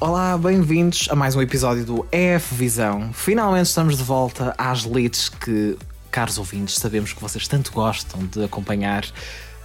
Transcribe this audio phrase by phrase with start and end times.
[0.00, 3.12] Olá, bem-vindos a mais um episódio do EF Visão.
[3.12, 5.76] Finalmente estamos de volta às leads que,
[6.08, 9.04] caros ouvintes, sabemos que vocês tanto gostam de acompanhar.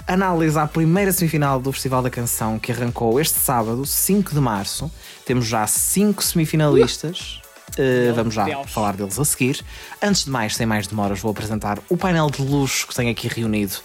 [0.08, 4.92] Análise à primeira semifinal do Festival da Canção que arrancou este sábado, 5 de março.
[5.24, 7.40] Temos já cinco semifinalistas.
[7.78, 8.72] Uh, vamos já Deus.
[8.72, 9.64] falar deles a seguir.
[10.02, 13.28] Antes de mais, sem mais demoras, vou apresentar o painel de luxo que tenho aqui
[13.28, 13.76] reunido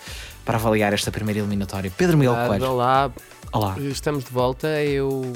[0.46, 1.92] para avaliar esta primeira eliminatória.
[1.94, 2.70] Pedro Miguel Coelho.
[2.70, 3.10] Olá.
[3.52, 3.76] Olá.
[3.78, 4.66] Estamos de volta.
[4.82, 5.34] Eu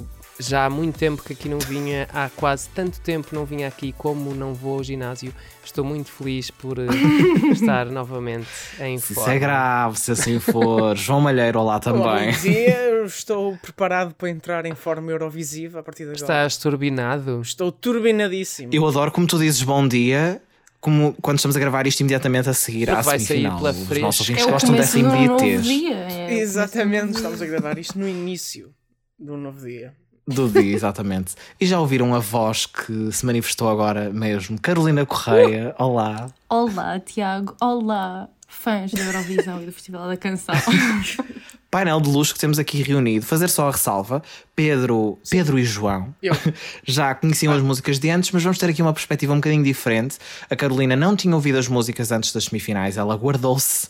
[0.48, 3.92] já há muito tempo que aqui não vinha, há quase tanto tempo não vinha aqui
[3.92, 5.32] como não vou ao ginásio.
[5.64, 6.86] Estou muito feliz por uh,
[7.52, 8.48] estar novamente
[8.80, 9.30] em se forma.
[9.30, 10.96] Isso é grave, se assim for.
[10.96, 12.32] João Malheiro, olá também.
[12.32, 16.22] Bom dia, estou preparado para entrar em forma Eurovisiva a partir de agora.
[16.22, 17.40] Estás turbinado?
[17.40, 18.72] Estou turbinadíssimo.
[18.72, 20.42] Eu adoro como tu dizes bom dia
[20.82, 23.60] como quando estamos a gravar isto imediatamente a seguir Porque à vai semifinal.
[23.60, 25.66] Sair pela Os nossos ouvintes é gostam dessa imediatez.
[25.68, 28.74] É, Exatamente, estamos a gravar isto no início
[29.16, 29.94] do novo dia.
[30.26, 31.34] Do dia, exatamente.
[31.60, 34.58] E já ouviram a voz que se manifestou agora mesmo?
[34.60, 35.84] Carolina Correia, uh!
[35.84, 36.30] olá.
[36.48, 37.56] Olá, Tiago.
[37.60, 40.54] Olá, fãs da Eurovisão e do Festival da Canção.
[41.72, 43.24] Painel de luxo que temos aqui reunido.
[43.24, 44.22] Fazer só a ressalva:
[44.54, 46.34] Pedro, Pedro e João Eu.
[46.84, 47.56] já conheciam ah.
[47.56, 50.18] as músicas de antes, mas vamos ter aqui uma perspectiva um bocadinho diferente.
[50.50, 53.88] A Carolina não tinha ouvido as músicas antes das semifinais, ela guardou-se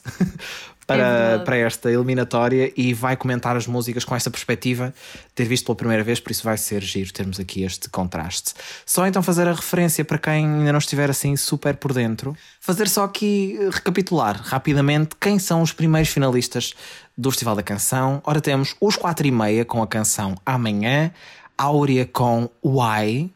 [0.87, 4.93] para, é para esta eliminatória e vai comentar as músicas com essa perspectiva,
[5.35, 8.55] ter visto pela primeira vez, por isso vai ser giro termos aqui este contraste.
[8.85, 12.89] Só então fazer a referência para quem ainda não estiver assim super por dentro, fazer
[12.89, 16.75] só aqui eh, recapitular rapidamente quem são os primeiros finalistas
[17.17, 18.21] do Festival da Canção.
[18.25, 21.11] Ora, temos os 4 e meia com a canção Amanhã,
[21.57, 23.31] Áurea com Why,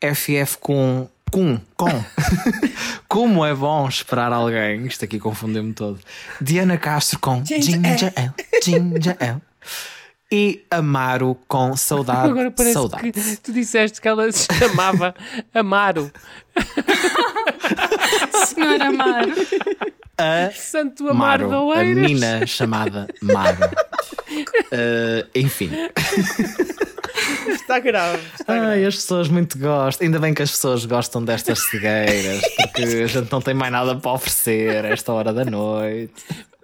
[0.00, 2.04] FF com com, com.
[3.08, 4.86] Como é bom esperar alguém.
[4.86, 5.98] Isto aqui confundiu-me todo.
[6.40, 8.32] Diana Castro com Ginger Ale.
[8.62, 9.40] Ginger Ale.
[10.32, 12.30] E Amaro com Saudade.
[12.30, 13.12] Agora parece saudade.
[13.12, 15.14] que tu disseste que ela se chamava
[15.54, 16.10] Amaro.
[18.46, 19.32] Senhor Amaro.
[20.16, 23.64] A Santo Amaro Maro, da a menina chamada Maro.
[24.72, 25.70] Uh, enfim.
[27.48, 28.22] Está grave.
[28.38, 28.86] Está Ai, grave.
[28.86, 30.06] as pessoas muito gostam.
[30.06, 33.96] Ainda bem que as pessoas gostam destas cegueiras, porque a gente não tem mais nada
[33.96, 36.12] para oferecer a esta hora da noite.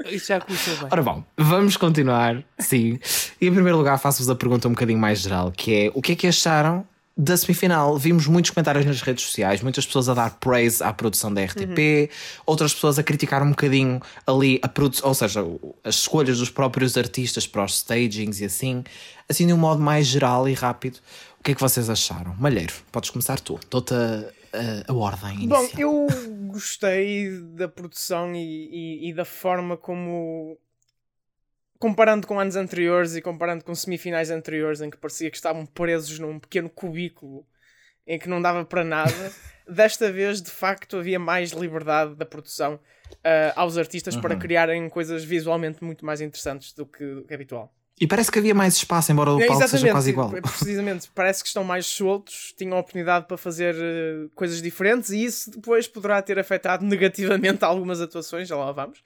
[0.06, 0.88] Isso já começou bem.
[0.90, 2.98] Ora bom, vamos continuar, sim.
[3.40, 6.12] E em primeiro lugar faço-vos a pergunta um bocadinho mais geral, que é o que
[6.12, 7.98] é que acharam da semifinal?
[7.98, 11.78] Vimos muitos comentários nas redes sociais, muitas pessoas a dar praise à produção da RTP,
[11.78, 12.08] uhum.
[12.46, 15.44] outras pessoas a criticar um bocadinho ali a produção, ou seja,
[15.84, 18.82] as escolhas dos próprios artistas para os stagings e assim,
[19.28, 20.98] assim de um modo mais geral e rápido.
[21.38, 22.34] O que é que vocês acharam?
[22.38, 23.58] Malheiro, podes começar tu.
[23.70, 25.62] Dou-te a, a, a, ordem inicial.
[25.62, 26.06] Bom, eu
[26.48, 30.58] gostei da produção e, e, e da forma como
[31.78, 36.18] comparando com anos anteriores e comparando com semifinais anteriores em que parecia que estavam presos
[36.18, 37.46] num pequeno cubículo
[38.06, 39.32] em que não dava para nada,
[39.68, 44.20] desta vez de facto havia mais liberdade da produção uh, aos artistas uhum.
[44.20, 47.72] para criarem coisas visualmente muito mais interessantes do que, do que habitual.
[48.00, 50.30] E parece que havia mais espaço, embora o palco Exatamente, seja quase igual.
[50.30, 55.22] Precisamente, parece que estão mais soltos, tinham a oportunidade para fazer uh, coisas diferentes e
[55.22, 59.00] isso depois poderá ter afetado negativamente algumas atuações, já lá vamos.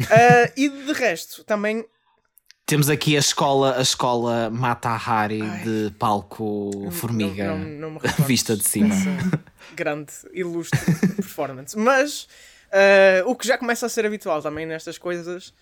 [0.00, 1.84] Uh, e de resto, também
[2.64, 8.54] temos aqui a escola, a escola Mata Hari de palco formiga não, não, não vista
[8.54, 8.94] de cima.
[9.74, 10.78] grande, ilustre
[11.16, 11.76] performance.
[11.76, 12.28] Mas
[12.68, 15.52] uh, o que já começa a ser habitual também nestas coisas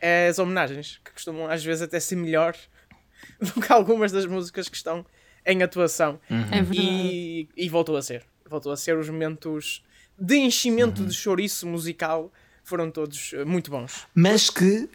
[0.00, 2.54] é as homenagens, que costumam às vezes até ser melhor
[3.40, 5.04] do que algumas das músicas que estão
[5.44, 6.20] em atuação.
[6.30, 6.42] Uhum.
[6.52, 8.24] É e, e, voltou a ser.
[8.48, 9.84] Voltou a ser os momentos
[10.18, 11.08] de enchimento uhum.
[11.08, 12.32] de chouriço musical
[12.64, 14.06] foram todos muito bons.
[14.12, 14.88] Mas que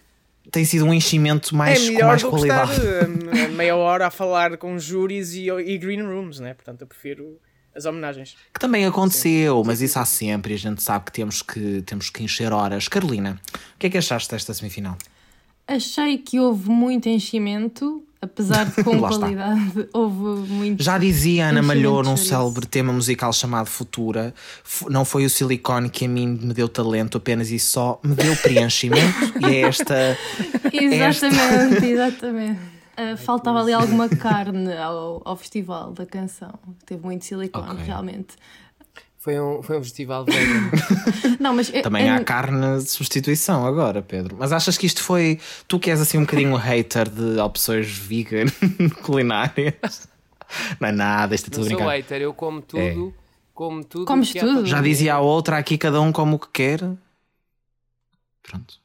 [0.52, 2.72] tem sido um enchimento mais, é com mais do qualidade.
[2.72, 6.54] Que estar, eh, meia hora a falar com júris e, e green rooms, né?
[6.54, 7.40] Portanto, eu prefiro
[7.76, 8.36] as homenagens.
[8.54, 9.68] Que também aconteceu, Sim.
[9.68, 12.88] mas isso há sempre e a gente sabe que temos que, temos que encher horas.
[12.88, 13.40] Carolina,
[13.76, 14.98] o que é que achaste desta semifinal?
[15.68, 20.84] Achei que houve muito enchimento, apesar de com qualidade, houve muito.
[20.84, 24.34] Já dizia Ana Malhou num célebre tema musical chamado Futura:
[24.90, 28.36] não foi o silicone que a mim me deu talento, apenas e só me deu
[28.36, 29.34] preenchimento.
[29.40, 30.18] e é esta.
[30.74, 31.86] Exatamente, esta...
[31.86, 32.81] exatamente.
[33.02, 36.54] Uh, faltava ali alguma carne ao, ao festival da canção.
[36.86, 37.86] Teve muito silicone, okay.
[37.86, 38.36] realmente.
[39.18, 40.72] Foi um, foi um festival vegan.
[41.40, 44.36] não, mas Também há carne de substituição agora, Pedro.
[44.40, 45.40] Mas achas que isto foi.
[45.68, 48.48] Tu que és assim um bocadinho hater de opções vegan
[49.04, 50.10] culinárias?
[50.80, 51.84] Não é nada, isto é tudo não brincar.
[51.84, 52.80] sou hater, eu como tudo.
[52.82, 52.96] É.
[53.54, 54.06] Como tudo.
[54.06, 54.66] Comes tudo.
[54.66, 56.80] Já dizia a outra aqui, cada um como o que quer.
[58.42, 58.81] Pronto.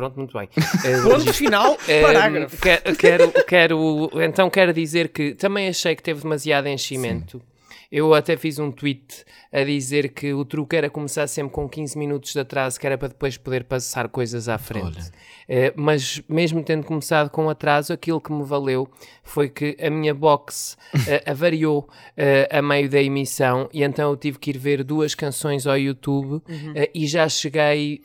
[0.00, 0.48] Pronto, muito bem.
[1.04, 2.56] Ponto final, parágrafo.
[2.56, 7.36] Quero, quero, quero, então quero dizer que também achei que teve demasiado enchimento.
[7.36, 7.44] Sim.
[7.90, 11.98] Eu até fiz um tweet a dizer que o truque era começar sempre com 15
[11.98, 15.10] minutos de atraso, que era para depois poder passar coisas à frente.
[15.50, 18.88] Uh, mas mesmo tendo começado com atraso, aquilo que me valeu
[19.24, 24.16] foi que a minha box uh, avariou uh, a meio da emissão e então eu
[24.16, 26.74] tive que ir ver duas canções ao YouTube uhum.
[26.94, 28.00] e já cheguei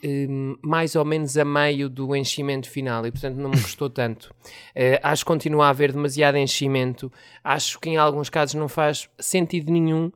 [0.62, 4.34] mais ou menos a meio do enchimento final e portanto não me gostou tanto.
[5.02, 7.12] acho que continua a haver demasiado enchimento.
[7.44, 10.10] Acho que em alguns casos não faz sentido nenhum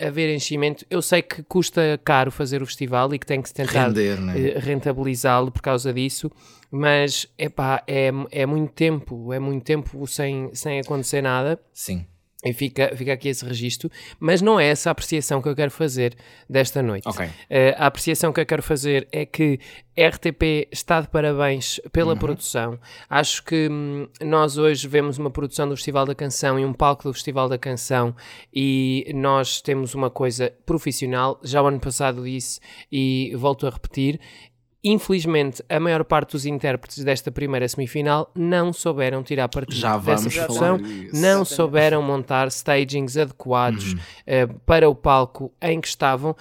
[0.00, 0.84] haver enchimento.
[0.90, 4.58] Eu sei que custa caro fazer o festival e que tem que se tentar né?
[4.58, 6.30] rentabilizá-lo por causa disso,
[6.70, 11.60] mas epá, é, é muito tempo, é muito tempo sem, sem acontecer nada.
[11.72, 12.06] Sim.
[12.44, 13.90] E fica, fica aqui esse registro,
[14.20, 16.16] mas não é essa a apreciação que eu quero fazer
[16.48, 17.08] desta noite.
[17.08, 17.26] Okay.
[17.26, 19.58] Uh, a apreciação que eu quero fazer é que
[19.98, 22.18] RTP está de parabéns pela uhum.
[22.18, 22.78] produção.
[23.10, 27.02] Acho que hum, nós hoje vemos uma produção do Festival da Canção e um palco
[27.02, 28.14] do Festival da Canção
[28.54, 31.40] e nós temos uma coisa profissional.
[31.42, 32.60] Já o ano passado disse
[32.92, 34.20] e volto a repetir.
[34.82, 40.30] Infelizmente, a maior parte dos intérpretes desta primeira semifinal não souberam tirar partido Já dessa
[40.30, 40.78] produção,
[41.12, 43.98] não souberam montar stagings adequados uhum.
[43.98, 46.36] uh, para o palco em que estavam, uh,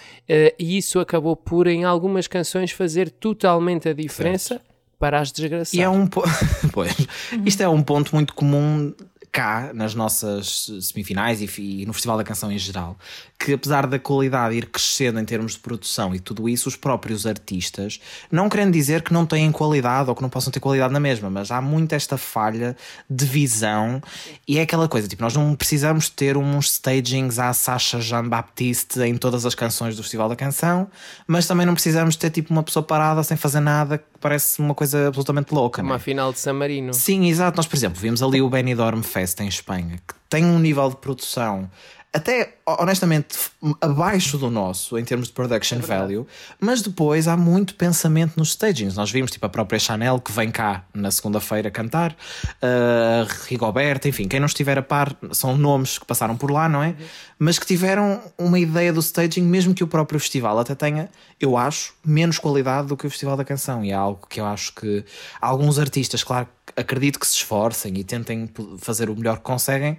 [0.60, 4.56] e isso acabou por, em algumas canções, fazer totalmente a diferença.
[4.56, 4.68] Certo.
[5.00, 5.76] Para as desgraçadas.
[5.76, 6.08] E é um
[6.74, 7.08] pois,
[7.46, 8.92] isto é um ponto muito comum
[9.38, 12.98] cá nas nossas semifinais e, e, no Festival da Canção em geral,
[13.38, 17.28] que apesar da qualidade ir crescendo em termos de produção e tudo isso, os próprios
[17.28, 18.00] artistas,
[18.32, 21.30] não querendo dizer que não têm qualidade ou que não possam ter qualidade na mesma,
[21.30, 22.76] mas há muito esta falha
[23.08, 24.02] de visão
[24.48, 29.02] e é aquela coisa, tipo, nós não precisamos ter uns stagings à Sacha Jean Baptiste
[29.02, 30.88] em todas as canções do Festival da Canção,
[31.28, 34.74] mas também não precisamos ter tipo uma pessoa parada sem fazer nada que parece uma
[34.74, 35.84] coisa absolutamente louca.
[35.84, 36.00] Uma né?
[36.00, 36.92] final de San Marino.
[36.92, 37.56] Sim, exato.
[37.58, 40.98] Nós, por exemplo, vimos ali o Benidorm Fest em Espanha, que tem um nível de
[40.98, 41.70] produção
[42.18, 43.38] até honestamente
[43.80, 46.28] abaixo do nosso em termos de production é value,
[46.60, 48.96] mas depois há muito pensamento nos stagings.
[48.96, 54.28] Nós vimos tipo a própria Chanel que vem cá na segunda-feira cantar, uh, Rigoberta, enfim,
[54.28, 56.96] quem não estiver a par são nomes que passaram por lá, não é?
[57.38, 61.10] Mas que tiveram uma ideia do staging, mesmo que o próprio festival até tenha,
[61.40, 63.86] eu acho, menos qualidade do que o Festival da Canção.
[63.86, 65.06] E é algo que eu acho que
[65.40, 66.48] alguns artistas, claro,
[66.78, 69.98] acredito que se esforcem e tentem fazer o melhor que conseguem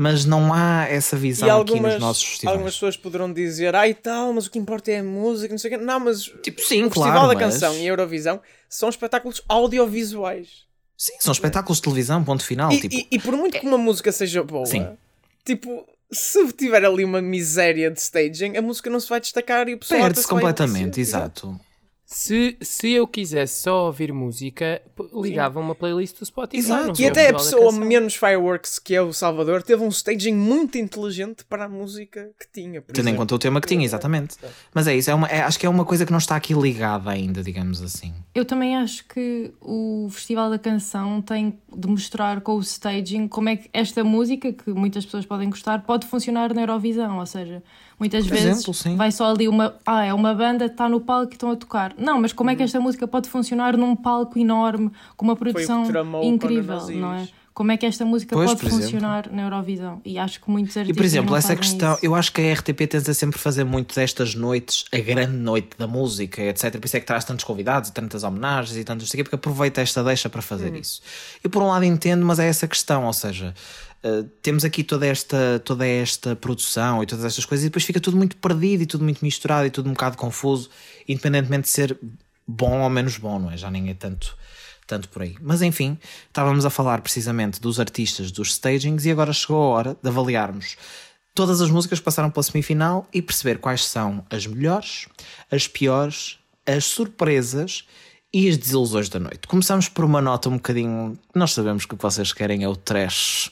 [0.00, 2.54] mas não há essa visão algumas, aqui nos nossos festivais.
[2.54, 5.74] Algumas pessoas poderão dizer, ai tal, mas o que importa é a música, não sei
[5.74, 5.84] o quê.
[5.84, 7.42] Não, mas tipo, sim, o claro, Festival da mas...
[7.42, 10.68] Canção e a Eurovisão são espetáculos audiovisuais.
[10.96, 12.70] Sim, são espetáculos de televisão, ponto final.
[12.70, 12.94] E, tipo...
[12.94, 14.86] e, e por muito que uma música seja boa, sim.
[15.44, 19.74] tipo, se tiver ali uma miséria de staging, a música não se vai destacar e
[19.74, 21.58] o pessoal perde-se completamente, exato.
[22.10, 24.80] Se, se eu quisesse só ouvir música,
[25.12, 26.56] ligava uma playlist do Spotify.
[26.56, 27.02] Exato.
[27.02, 31.44] E até a pessoa menos fireworks que é o Salvador teve um staging muito inteligente
[31.44, 32.80] para a música que tinha.
[32.80, 34.36] Tendo em conta o tema que tinha, exatamente.
[34.72, 36.54] Mas é isso, é uma, é, acho que é uma coisa que não está aqui
[36.54, 38.14] ligada ainda, digamos assim.
[38.34, 43.50] Eu também acho que o Festival da Canção tem de mostrar com o staging como
[43.50, 47.18] é que esta música, que muitas pessoas podem gostar, pode funcionar na Eurovisão.
[47.18, 47.62] Ou seja,
[47.98, 49.74] muitas Por vezes exemplo, vai só ali uma.
[49.84, 51.94] Ah, é uma banda, está no palco e estão a tocar.
[51.98, 52.66] Não, mas como é que uhum.
[52.66, 55.84] esta música pode funcionar num palco enorme, com uma produção
[56.22, 57.28] incrível, não é?
[57.58, 59.36] Como é que esta música pois, pode funcionar exemplo.
[59.36, 60.00] na Eurovisão?
[60.04, 60.96] E acho que muitos artistas.
[60.96, 62.06] E por exemplo, essa questão, isso.
[62.06, 65.88] eu acho que a RTP tenta sempre fazer muito destas noites, a grande noite da
[65.88, 66.70] música, etc.
[66.78, 69.10] Por isso é que traz tantos convidados e tantas homenagens e tantos.
[69.10, 70.76] porque aproveita esta deixa para fazer hum.
[70.76, 71.02] isso.
[71.44, 73.52] E por um lado entendo, mas é essa questão, ou seja.
[74.04, 78.00] Uh, temos aqui toda esta, toda esta produção e todas estas coisas, e depois fica
[78.00, 80.70] tudo muito perdido e tudo muito misturado e tudo um bocado confuso,
[81.08, 81.98] independentemente de ser
[82.46, 83.56] bom ou menos bom, não é?
[83.56, 84.36] Já nem é tanto,
[84.86, 85.36] tanto por aí.
[85.40, 89.96] Mas enfim, estávamos a falar precisamente dos artistas, dos stagings, e agora chegou a hora
[90.00, 90.76] de avaliarmos
[91.34, 95.06] todas as músicas que passaram pela semifinal e perceber quais são as melhores,
[95.50, 97.84] as piores, as surpresas
[98.38, 99.48] e as desilusões da noite.
[99.48, 101.18] Começamos por uma nota um bocadinho.
[101.34, 103.50] Nós sabemos que o que vocês querem é o trash.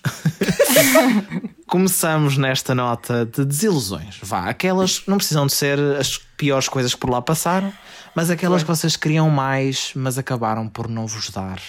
[1.67, 4.17] Começamos nesta nota de desilusões.
[4.23, 7.73] Vá, aquelas não precisam de ser as piores coisas que por lá passaram,
[8.15, 11.61] mas aquelas que vocês queriam mais, mas acabaram por não vos dar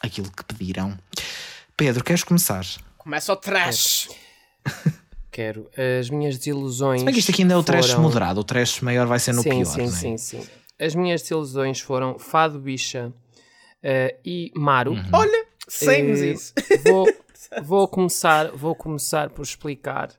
[0.00, 0.98] aquilo que pediram.
[1.76, 2.64] Pedro, queres começar?
[2.96, 4.08] Começa o trash.
[5.30, 5.68] Quero.
[6.00, 7.00] As minhas desilusões.
[7.00, 8.02] Se bem que isto aqui ainda é o trash foram...
[8.02, 9.64] moderado, o trash maior vai ser no sim, pior.
[9.64, 9.88] Sim, é?
[9.88, 10.42] sim, sim.
[10.78, 13.12] As minhas desilusões foram Fado Bicha
[13.82, 14.92] uh, e Maru.
[14.92, 15.10] Uhum.
[15.12, 16.54] Olha, saímos uh, isso.
[16.84, 17.06] Vou,
[17.62, 20.10] vou começar, vou começar por explicar.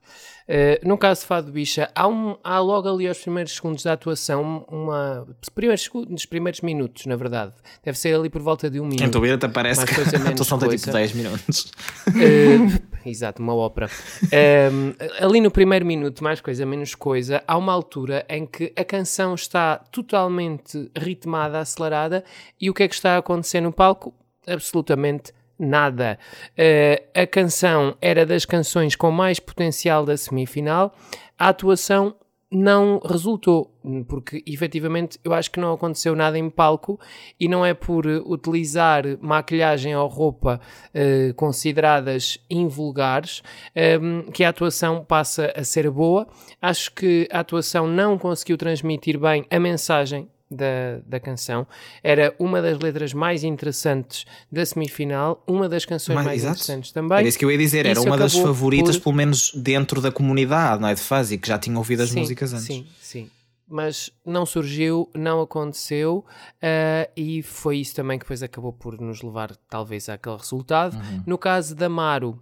[0.48, 3.94] Uh, no caso de Fado Bicha, há, um, há logo ali aos primeiros segundos da
[3.94, 5.28] atuação, uma.
[5.56, 7.54] Primeiros, nos primeiros minutos, na verdade.
[7.84, 9.04] Deve ser ali por volta de um minuto.
[9.04, 11.72] Em tua vida até parece que a atuação tem tipo 10 minutos.
[12.08, 13.90] Uh, exato, uma ópera.
[14.34, 14.94] Um,
[15.24, 19.36] ali no primeiro minuto, mais coisa, menos coisa, há uma altura em que a canção
[19.36, 22.24] está totalmente ritmada, acelerada,
[22.60, 24.14] e o que é que está a acontecer no palco?
[24.48, 26.18] Absolutamente nada.
[26.52, 30.96] Uh, a canção era das canções com mais potencial da semifinal.
[31.38, 32.16] A atuação
[32.54, 33.74] não resultou,
[34.08, 37.00] porque efetivamente eu acho que não aconteceu nada em palco
[37.40, 40.62] e não é por utilizar maquilhagem ou roupa
[40.94, 43.42] uh, consideradas invulgares
[43.76, 46.28] ehm, que a atuação passa a ser boa.
[46.62, 51.66] Acho que a atuação não conseguiu transmitir bem a mensagem da, da canção.
[52.04, 57.18] Era uma das letras mais interessantes da semifinal, uma das canções mais, mais interessantes também.
[57.18, 59.06] Era isso que eu ia dizer, era uma das favoritas, por...
[59.06, 60.94] pelo menos dentro da comunidade, não é?
[60.94, 62.66] De fãs e que já tinham ouvido as sim, músicas antes.
[62.66, 63.30] Sim, sim.
[63.68, 66.26] Mas não surgiu, não aconteceu,
[66.58, 70.96] uh, e foi isso também que depois acabou por nos levar, talvez, àquele resultado.
[70.96, 71.24] Uhum.
[71.26, 72.40] No caso da Amaro,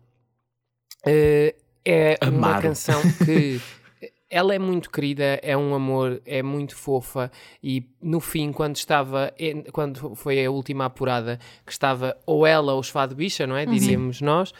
[1.05, 2.37] uh, é Amaro.
[2.37, 3.61] uma canção que
[4.31, 7.29] ela é muito querida, é um amor, é muito fofa
[7.61, 9.33] e no fim, quando estava,
[9.73, 13.65] quando foi a última apurada, que estava ou ela ou os Fado Bicha, não é?
[13.65, 13.73] Uhum.
[13.73, 14.53] Diríamos nós,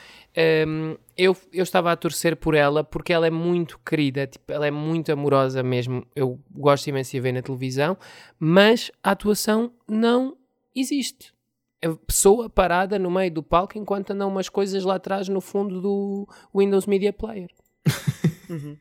[0.68, 4.68] um, eu, eu estava a torcer por ela porque ela é muito querida, tipo, ela
[4.68, 6.06] é muito amorosa mesmo.
[6.14, 7.98] Eu gosto imenso de ver na televisão,
[8.38, 10.36] mas a atuação não
[10.76, 11.34] existe.
[11.82, 15.82] A pessoa parada no meio do palco enquanto andam umas coisas lá atrás no fundo
[15.82, 17.50] do Windows Media Player.
[18.50, 18.78] uhum.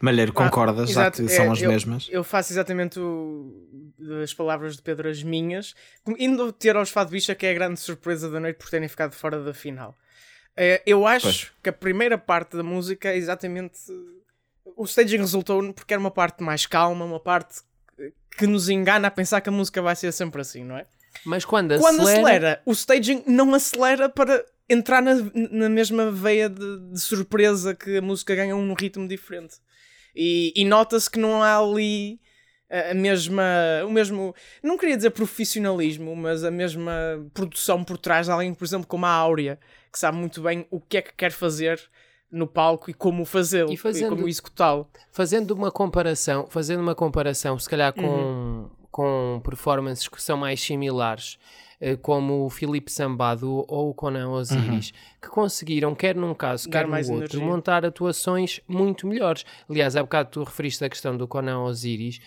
[0.00, 2.08] Malheiro, concordas, ah, já que são é, as eu, mesmas?
[2.10, 3.52] Eu faço exatamente o,
[4.22, 5.74] as palavras de Pedro as minhas,
[6.18, 9.14] indo ter aos Fado Bicha, que é a grande surpresa da noite por terem ficado
[9.14, 9.96] fora da final.
[10.52, 11.52] Uh, eu acho pois.
[11.62, 13.78] que a primeira parte da música é exatamente.
[14.76, 17.60] O staging resultou porque era uma parte mais calma, uma parte
[18.36, 20.86] que nos engana a pensar que a música vai ser sempre assim, não é?
[21.24, 22.20] Mas quando, quando acelera...
[22.20, 25.14] acelera, o staging não acelera para entrar na,
[25.50, 29.56] na mesma veia de, de, surpresa que a música ganha um ritmo diferente.
[30.14, 32.20] E, e nota-se que não há ali
[32.70, 33.44] a, a mesma.
[33.86, 34.34] O mesmo.
[34.62, 36.92] Não queria dizer profissionalismo, mas a mesma
[37.32, 39.58] produção por trás de alguém, por exemplo, como a Áurea,
[39.92, 41.80] que sabe muito bem o que é que quer fazer
[42.30, 44.86] no palco e como fazê-lo e, fazendo, e como executá-lo.
[45.10, 48.70] Fazendo uma comparação, fazendo uma comparação, se calhar com, uhum.
[48.90, 51.38] Com performances que são mais similares
[51.80, 54.96] eh, como o Filipe Sambado ou o Conan Osiris, uhum.
[55.22, 57.40] que conseguiram, quer num caso, quer no outro, energia.
[57.40, 59.44] montar atuações muito melhores.
[59.68, 62.18] Aliás, há bocado tu referiste a questão do Conan Osiris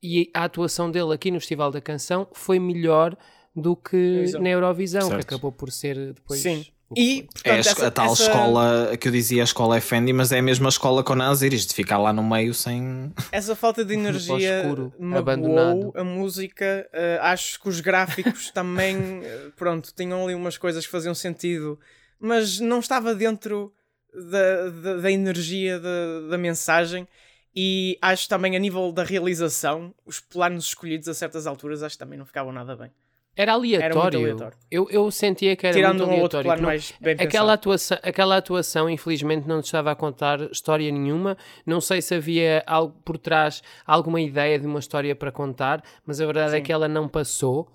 [0.00, 3.16] e a atuação dele aqui no Festival da Canção foi melhor
[3.54, 4.44] do que Exato.
[4.44, 5.26] na Eurovisão, certo.
[5.26, 6.40] que acabou por ser depois.
[6.40, 6.64] Sim,
[6.96, 8.22] e, portanto, é a, essa, a tal essa...
[8.24, 11.66] escola que eu dizia, a escola é Fendi, mas é a mesma escola com Naziris,
[11.66, 13.12] de ficar lá no meio sem.
[13.30, 15.92] Essa falta de energia escuro, abandonado.
[15.94, 16.88] a música.
[16.92, 21.78] Uh, acho que os gráficos também, uh, pronto, tinham ali umas coisas que faziam sentido,
[22.18, 23.72] mas não estava dentro
[24.12, 27.06] da, da, da energia da, da mensagem.
[27.54, 31.98] E acho também a nível da realização, os planos escolhidos a certas alturas, acho que
[31.98, 32.90] também não ficavam nada bem.
[33.36, 34.18] Era aleatório.
[34.18, 34.58] Era aleatório.
[34.70, 36.48] Eu, eu sentia que era Tirando muito aleatório.
[36.48, 41.36] Um outro mais bem aquela, atuação, aquela atuação, infelizmente, não estava a contar história nenhuma.
[41.64, 46.20] Não sei se havia algo por trás, alguma ideia de uma história para contar, mas
[46.20, 46.56] a verdade é Sim.
[46.58, 47.72] é que ela não passou.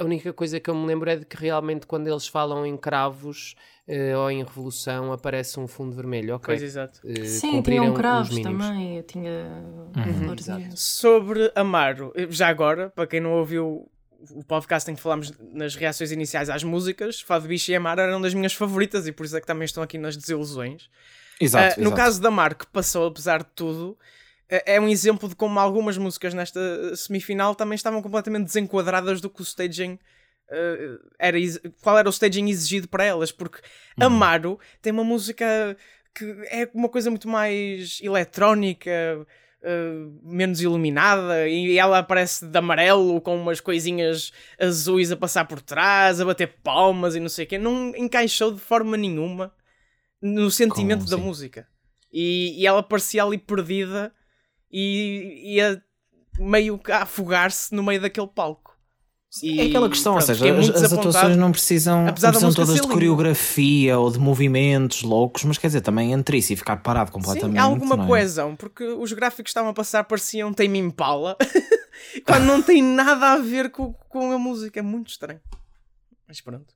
[0.00, 2.76] A única coisa que eu me lembro é de que realmente quando eles falam em
[2.76, 3.54] cravos
[3.88, 6.46] uh, ou em revolução aparece um fundo vermelho, ok?
[6.46, 7.00] Pois, exato.
[7.04, 9.30] Uh, Sim, tinham cravos também, tinha
[9.96, 10.70] uhum.
[10.74, 13.90] Sobre Amaro, já agora, para quem não ouviu
[14.30, 18.20] o podcast em que falámos nas reações iniciais às músicas, Fado Bicho e Amar eram
[18.20, 20.88] das minhas favoritas e por isso é que também estão aqui nas desilusões.
[21.40, 23.96] Exato, uh, no caso da Mar, que passou apesar de tudo, uh,
[24.66, 26.60] é um exemplo de como algumas músicas nesta
[26.96, 31.38] semifinal também estavam completamente desenquadradas do que o staging uh, era,
[31.82, 33.58] qual era o staging exigido para elas, porque
[33.98, 34.06] uhum.
[34.06, 35.76] Amaro tem uma música
[36.14, 39.26] que é uma coisa muito mais eletrónica
[39.64, 44.30] Uh, menos iluminada e ela aparece de amarelo com umas coisinhas
[44.60, 47.56] azuis a passar por trás, a bater palmas e não sei o quê.
[47.56, 49.54] Não encaixou de forma nenhuma
[50.20, 51.66] no sentimento da música.
[52.12, 54.12] E, e, ela parecia ali perdida
[54.70, 55.82] e ia
[56.38, 58.73] meio a afogar-se no meio daquele palco.
[59.42, 62.80] E, é aquela questão, pronto, ou seja, as, as atuações não precisam, não precisam todas
[62.80, 67.10] de coreografia ou de movimentos loucos, mas quer dizer, também entre isso e ficar parado
[67.10, 67.54] completamente.
[67.54, 68.06] Sim, há alguma é?
[68.06, 71.36] coesão, porque os gráficos que estavam a passar pareciam Tame Impala,
[72.24, 75.40] quando não tem nada a ver com, com a música, é muito estranho.
[76.28, 76.72] Mas pronto.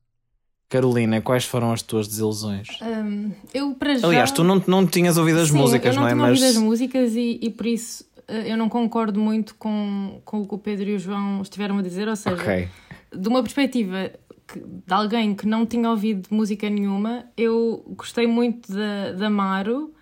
[0.68, 2.68] Carolina, quais foram as tuas desilusões?
[2.82, 4.06] Um, eu para já...
[4.06, 6.14] Aliás, tu não, não tinhas ouvido as Sim, músicas, não, não, é?
[6.14, 10.20] Mas não tinha ouvido as músicas e, e por isso eu não concordo muito com,
[10.24, 12.68] com o que o Pedro e o João estiveram a dizer, ou seja, okay.
[13.14, 14.12] de uma perspectiva
[14.46, 19.92] que, de alguém que não tinha ouvido música nenhuma, eu gostei muito da, da Maro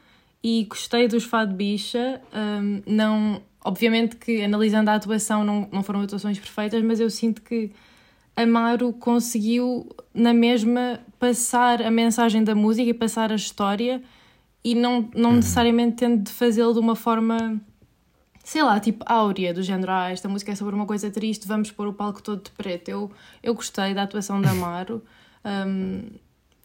[0.43, 2.21] e gostei dos Fado Bicha.
[2.35, 7.43] Um, não, obviamente que analisando a atuação não, não foram atuações perfeitas, mas eu sinto
[7.43, 7.73] que
[8.37, 14.03] Amaro conseguiu na mesma passar a mensagem da música e passar a história
[14.63, 15.37] e não, não uhum.
[15.37, 17.61] necessariamente tendo de fazê-lo de uma forma
[18.47, 21.73] sei lá, tipo áurea, do género, ah, esta música é sobre uma coisa triste, vamos
[21.73, 22.89] pôr o palco todo de preto.
[22.89, 23.11] Eu,
[23.43, 25.03] eu gostei da atuação da Amaro.
[25.47, 26.03] Um,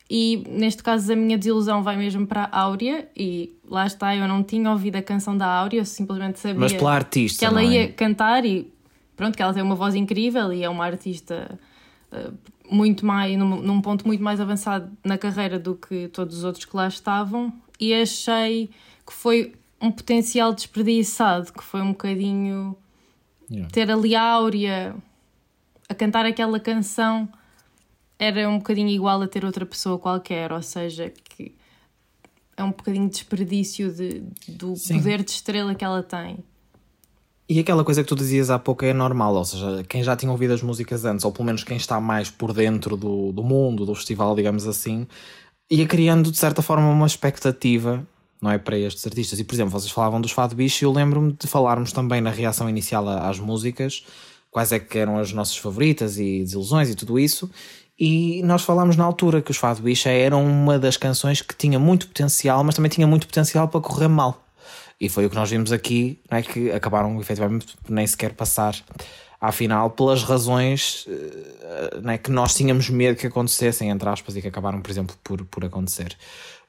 [0.10, 4.28] e neste caso a minha desilusão vai mesmo para a Áurea e lá está, eu
[4.28, 7.62] não tinha ouvido a canção da Áurea, eu simplesmente sabia Mas pela artista, que ela
[7.62, 7.66] é?
[7.66, 8.74] ia cantar e
[9.16, 11.60] pronto, que ela tem uma voz incrível e é uma artista
[12.12, 12.36] uh,
[12.72, 16.66] muito mais, num, num, ponto muito mais avançado na carreira do que todos os outros
[16.66, 18.72] que lá estavam e achei
[19.06, 22.76] que foi um potencial desperdiçado, que foi um bocadinho
[23.50, 23.70] yeah.
[23.72, 24.96] ter ali a Áurea
[25.90, 27.28] a cantar aquela canção
[28.18, 31.56] era um bocadinho igual a ter outra pessoa qualquer, ou seja, que
[32.56, 34.98] é um bocadinho de desperdício de, do Sim.
[34.98, 36.38] poder de estrela que ela tem.
[37.50, 40.32] E aquela coisa que tu dizias há pouco é normal, ou seja, quem já tinha
[40.32, 43.86] ouvido as músicas antes, ou pelo menos quem está mais por dentro do, do mundo,
[43.86, 45.08] do festival, digamos assim,
[45.70, 48.08] ia criando de certa forma uma expectativa
[48.42, 49.40] não é para estes artistas.
[49.40, 52.32] E por exemplo, vocês falavam dos Fado Bicho e eu lembro-me de falarmos também na
[52.32, 54.04] reação inicial às músicas,
[54.50, 57.50] quais é que eram as nossas favoritas e desilusões e tudo isso.
[58.00, 61.78] E nós falámos na altura que os Fado Bicha eram uma das canções que tinha
[61.78, 64.44] muito potencial, mas também tinha muito potencial para correr mal.
[65.00, 66.42] E foi o que nós vimos aqui, não é?
[66.42, 68.76] que acabaram efetivamente nem sequer passar
[69.40, 72.18] à final pelas razões eh, não é?
[72.20, 75.66] que nós tínhamos medo que acontecessem, entre aspas, e que acabaram, por exemplo, por, por
[75.66, 76.16] acontecer.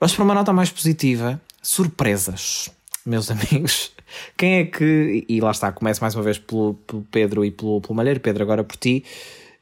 [0.01, 2.71] Mas para uma nota mais positiva, surpresas,
[3.07, 3.93] meus amigos.
[4.37, 7.81] Quem é que, e lá está, começo mais uma vez pelo, pelo Pedro e pelo,
[7.81, 9.05] pelo Malheiro, Pedro, agora por ti,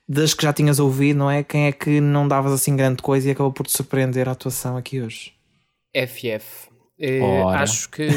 [0.08, 1.44] das que já tinhas ouvido, não é?
[1.44, 4.76] Quem é que não davas assim grande coisa e acabou por te surpreender a atuação
[4.76, 5.32] aqui hoje?
[5.94, 6.68] FF.
[6.98, 8.08] Uh, eh, acho, que,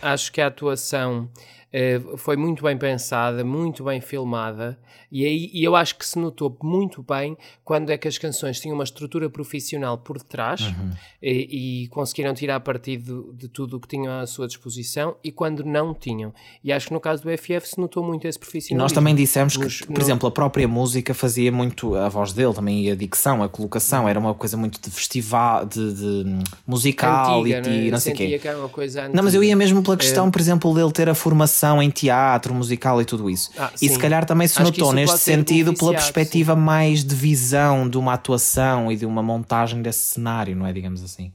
[0.00, 1.28] acho que a atuação
[1.74, 4.78] uh, foi muito bem pensada, muito bem filmada
[5.12, 8.58] e, aí, e eu acho que se notou muito bem quando é que as canções
[8.58, 10.90] tinham uma estrutura profissional por detrás uhum.
[11.22, 15.64] e, e, conseguiram tirar partido de tudo o que tinham à sua disposição e quando
[15.64, 16.32] não tinham.
[16.64, 18.84] E acho que no caso do FF se notou muito esse profissional.
[18.84, 20.00] Nós também dissemos que, Nos, por no...
[20.00, 24.08] exemplo, a própria música fazia muito, a voz dele também e a dicção, a colocação,
[24.08, 27.90] era uma coisa muito de festival, de, de musical Antiga, e, não, é?
[27.90, 28.38] não sei o quê.
[28.38, 30.30] Que era uma coisa não, mas eu ia mesmo pela questão, é...
[30.30, 33.50] por exemplo, dele ter a formação em teatro, musical e tudo isso.
[33.56, 36.60] Ah, e se calhar também se acho notou neste sentido pela perspectiva sim.
[36.60, 40.72] mais de visão de uma atuação e de uma montagem desse cenário, não é?
[40.72, 41.32] Digamos assim.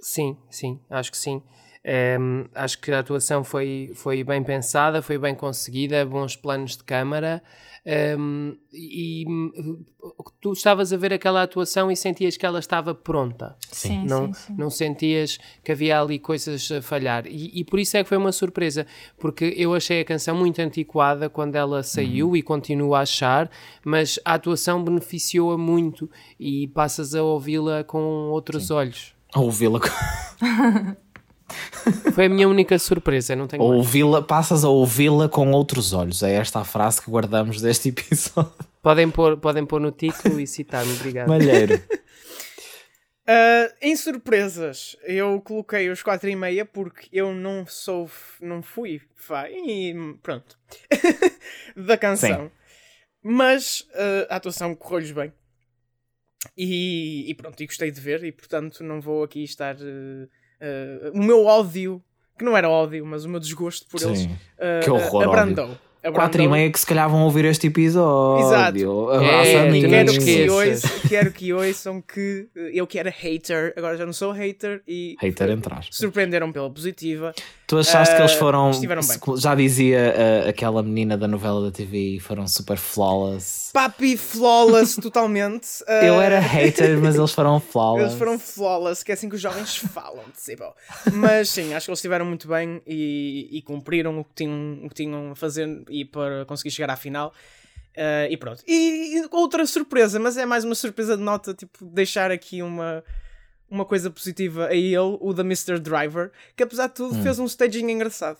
[0.00, 1.40] Sim, sim, acho que sim.
[1.84, 6.84] Um, acho que a atuação foi, foi bem pensada, foi bem conseguida, bons planos de
[6.84, 7.42] câmara.
[7.84, 9.24] Um, e
[10.40, 13.56] tu estavas a ver aquela atuação e sentias que ela estava pronta.
[13.72, 14.54] Sim, não, sim, sim.
[14.56, 17.26] não sentias que havia ali coisas a falhar.
[17.26, 18.86] E, e, por isso é que foi uma surpresa,
[19.18, 22.36] porque eu achei a canção muito antiquada quando ela saiu uhum.
[22.36, 23.50] e continuo a achar,
[23.84, 28.74] mas a atuação beneficiou-a muito e passas a ouvi-la com outros sim.
[28.74, 29.14] olhos.
[29.34, 29.88] A ouvi-la com.
[32.12, 36.22] Foi a minha única surpresa, não tenho ouvi-la, Passas a ouvi-la com outros olhos.
[36.22, 38.52] É esta a frase que guardamos deste episódio.
[38.82, 41.28] Podem pôr, podem pôr no título e citar-me, obrigado.
[41.28, 41.76] Malheiro.
[41.76, 48.10] Uh, em surpresas, eu coloquei os 4 e meia porque eu não sou,
[48.40, 50.58] não fui fã e pronto
[51.76, 52.46] da canção.
[52.46, 52.50] Sim.
[53.22, 55.32] Mas uh, a atuação correu-lhes bem
[56.56, 60.28] e, e, pronto, e gostei de ver e portanto não vou aqui estar uh,
[60.62, 62.02] uh, o meu ódio,
[62.38, 64.08] que não era ódio, mas o meu desgosto por Sim.
[64.08, 65.64] eles, uh, que horror, abrandou.
[65.66, 65.78] Ódio.
[66.10, 68.46] 4 e meia que se calhar vão ouvir este episódio.
[68.46, 69.10] Exato.
[69.10, 69.88] Abraço é, a mim.
[69.88, 74.32] Quero que, ouçam, quero que ouçam que eu que era hater, agora já não sou
[74.32, 75.84] hater e hater entrar.
[75.90, 77.32] surpreenderam pela positiva.
[77.66, 78.70] Tu achaste uh, que eles foram.
[79.38, 83.70] Já dizia uh, aquela menina da novela da TV, foram super flawless.
[83.72, 85.82] Papi flawless totalmente.
[85.84, 88.08] Uh, eu era hater, mas eles foram flawless.
[88.08, 90.56] Eles foram flawless, que é assim que os jovens falam de si.
[91.14, 94.88] Mas sim, acho que eles estiveram muito bem e, e cumpriram o que, tinham, o
[94.88, 97.32] que tinham a fazer e para conseguir chegar à final.
[97.96, 98.62] Uh, e pronto.
[98.66, 103.04] E, e, outra surpresa, mas é mais uma surpresa de nota, tipo, deixar aqui uma,
[103.68, 105.78] uma coisa positiva a ele, o da Mr.
[105.78, 107.22] Driver, que apesar de tudo hum.
[107.22, 108.38] fez um staging engraçado.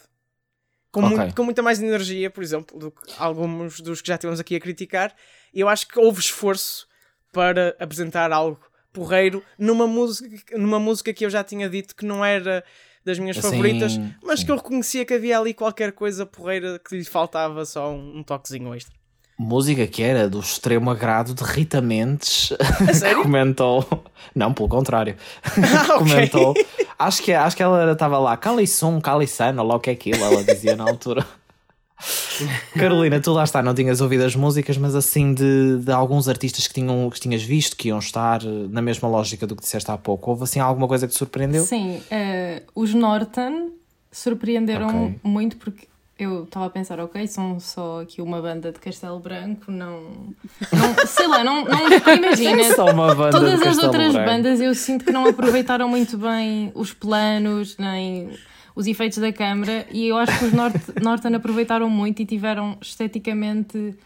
[0.91, 1.17] Com, okay.
[1.17, 4.57] muito, com muita mais energia, por exemplo, do que alguns dos que já tivemos aqui
[4.57, 5.15] a criticar.
[5.53, 6.87] E eu acho que houve esforço
[7.33, 8.61] para apresentar algo
[8.93, 12.63] porreiro numa música, numa música que eu já tinha dito que não era
[13.05, 14.47] das minhas assim, favoritas, mas sim.
[14.47, 18.23] que eu reconhecia que havia ali qualquer coisa porreira que lhe faltava só um, um
[18.23, 18.95] toquezinho extra.
[19.39, 22.53] Música que era do extremo agrado de Rita Mendes,
[23.03, 23.85] que comentou.
[24.35, 25.17] Não, pelo contrário.
[25.63, 26.55] Ah, comentou.
[26.99, 29.01] Acho que, acho que ela estava lá, Calissan,
[29.59, 31.27] ou lá o que é aquilo, ela dizia na altura.
[32.75, 36.67] Carolina, tu lá está, não tinhas ouvido as músicas, mas assim de, de alguns artistas
[36.67, 39.99] que, tinham, que tinhas visto que iam estar na mesma lógica do que disseste há
[39.99, 41.65] pouco, houve assim alguma coisa que te surpreendeu?
[41.65, 43.71] Sim, uh, os Norton
[44.11, 45.21] surpreenderam okay.
[45.23, 45.87] muito porque
[46.19, 50.35] eu estava a pensar, ok, são só aqui uma banda de Castelo Branco, não.
[50.73, 51.79] não sei lá, não, não
[52.15, 52.75] imagina.
[52.75, 54.31] só uma banda todas as outras Branco.
[54.31, 58.31] bandas eu sinto que não aproveitaram muito bem os planos, nem
[58.75, 62.79] os efeitos da câmara, e eu acho que os North, Norton aproveitaram muito e tiveram
[62.81, 63.97] esteticamente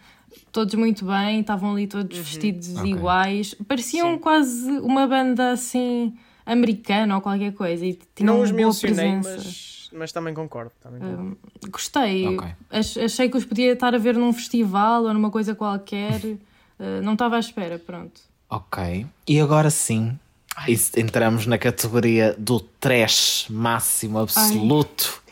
[0.53, 2.25] todos muito bem, estavam ali todos uhum.
[2.25, 2.93] vestidos okay.
[2.93, 4.19] iguais, pareciam Sim.
[4.19, 9.37] quase uma banda assim americana ou qualquer coisa e tinham não os boa presença.
[9.37, 10.73] Mas, mas também concordo.
[10.81, 11.23] Também concordo.
[11.23, 12.51] Um, gostei, okay.
[12.71, 17.15] achei que os podia estar a ver num festival ou numa coisa qualquer, uh, não
[17.15, 18.21] estava à espera, pronto.
[18.49, 20.17] Ok, e agora sim,
[20.57, 20.79] Ai.
[20.97, 25.23] entramos na categoria do trash máximo absoluto.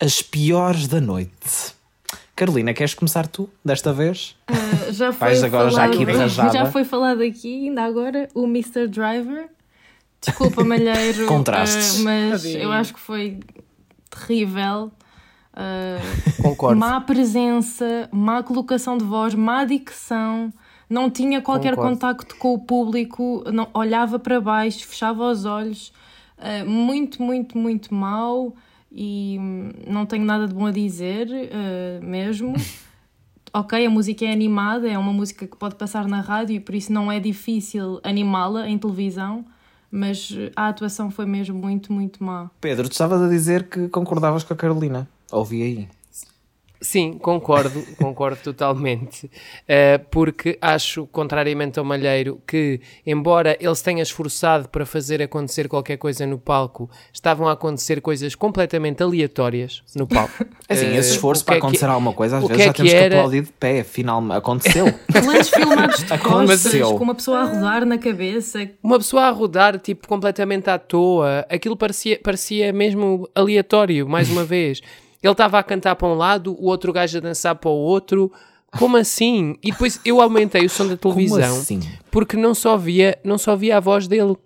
[0.00, 0.06] Ai.
[0.06, 1.74] As piores da noite.
[2.34, 4.36] Carolina, queres começar tu desta vez?
[4.50, 8.28] Uh, já foi Vais agora falado, já aqui de Já foi falado aqui, ainda agora,
[8.34, 8.88] o Mr.
[8.88, 9.48] Driver.
[10.20, 11.24] Desculpa, Malheiro.
[11.28, 12.00] Contrastes.
[12.00, 13.40] Uh, mas eu acho que foi
[14.10, 14.92] terrível.
[15.54, 16.78] Uh, Concordo.
[16.78, 20.52] Má presença, má colocação de voz, má dicção
[20.88, 21.92] não tinha qualquer Concordo.
[21.92, 25.92] contacto com o público, não, olhava para baixo, fechava os olhos,
[26.38, 28.54] uh, muito, muito, muito mal
[28.90, 32.54] e hum, não tenho nada de bom a dizer uh, mesmo.
[33.52, 36.74] ok, a música é animada, é uma música que pode passar na rádio e por
[36.74, 39.44] isso não é difícil animá-la em televisão,
[39.90, 42.50] mas a atuação foi mesmo muito, muito má.
[42.60, 45.08] Pedro, tu estavas a dizer que concordavas com a Carolina.
[45.32, 45.88] Ouvi aí.
[46.80, 49.26] Sim, concordo, concordo totalmente.
[49.26, 55.68] Uh, porque acho, contrariamente ao Malheiro, que embora ele se tenha esforçado para fazer acontecer
[55.68, 60.44] qualquer coisa no palco, estavam a acontecer coisas completamente aleatórias no palco.
[60.68, 62.90] Assim, esse esforço uh, para é acontecer que, alguma coisa, às vezes é já temos
[62.90, 63.08] que, era...
[63.08, 64.86] que aplaudir de pé, afinal, aconteceu.
[65.10, 68.68] Planos filmados de costas, com uma pessoa a rodar na cabeça.
[68.82, 71.46] Uma pessoa a rodar, tipo, completamente à toa.
[71.48, 74.82] Aquilo parecia, parecia mesmo aleatório, mais uma vez.
[75.26, 78.32] Ele estava a cantar para um lado, o outro gajo a dançar para o outro.
[78.78, 79.56] Como assim?
[79.62, 81.80] E depois eu aumentei o som da televisão assim?
[82.10, 84.36] porque não só via, não só via a voz dele.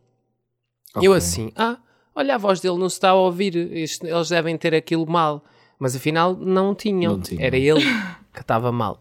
[0.95, 1.07] Okay.
[1.07, 1.79] Eu assim, ah,
[2.15, 5.45] olha a voz dele não se está a ouvir, eles devem ter aquilo mal.
[5.79, 7.45] Mas afinal não tinham, não tinha.
[7.45, 7.81] era ele
[8.33, 8.99] que estava mal.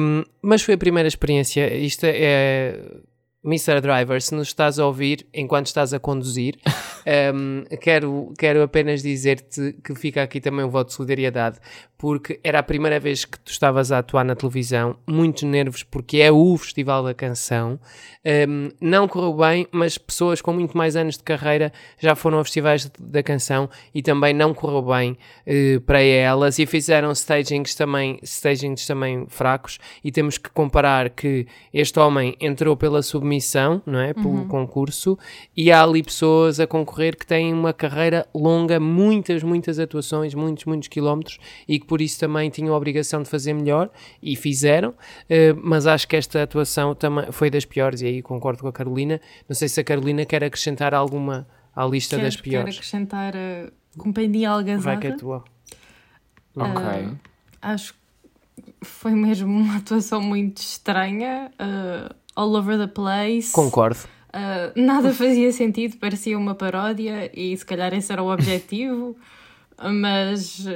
[0.00, 1.74] Um, mas foi a primeira experiência.
[1.74, 2.80] Isto é
[3.44, 3.82] Mr.
[3.82, 6.58] Driver, se nos estás a ouvir enquanto estás a conduzir,
[7.34, 11.58] um, quero, quero apenas dizer-te que fica aqui também um voto de solidariedade,
[12.04, 16.18] porque era a primeira vez que tu estavas a atuar na televisão, muitos nervos, porque
[16.18, 17.80] é o Festival da Canção.
[18.46, 22.44] Um, não correu bem, mas pessoas com muito mais anos de carreira já foram a
[22.44, 28.18] festivais da canção e também não correu bem uh, para elas e fizeram stagings também,
[28.22, 29.78] stagings também fracos.
[30.02, 34.12] E temos que comparar que este homem entrou pela submissão, não é?
[34.12, 34.48] Pelo uhum.
[34.48, 35.18] concurso,
[35.56, 40.66] e há ali pessoas a concorrer que têm uma carreira longa, muitas, muitas atuações, muitos,
[40.66, 43.88] muitos quilómetros e que por isso também tinham a obrigação de fazer melhor
[44.20, 44.94] e fizeram, uh,
[45.62, 49.20] mas acho que esta atuação também foi das piores e aí concordo com a Carolina.
[49.48, 52.64] Não sei se a Carolina quer acrescentar alguma à lista quer, das piores.
[52.64, 54.96] Quer acrescentar a Companhia Algazarra.
[54.96, 55.44] Vai que é tua.
[56.56, 56.82] Ok.
[56.82, 57.16] Uh,
[57.62, 58.00] acho que
[58.82, 63.52] foi mesmo uma atuação muito estranha, uh, all over the place.
[63.52, 64.00] Concordo.
[64.30, 69.16] Uh, nada fazia sentido, parecia uma paródia e se calhar esse era o objetivo,
[69.78, 70.66] mas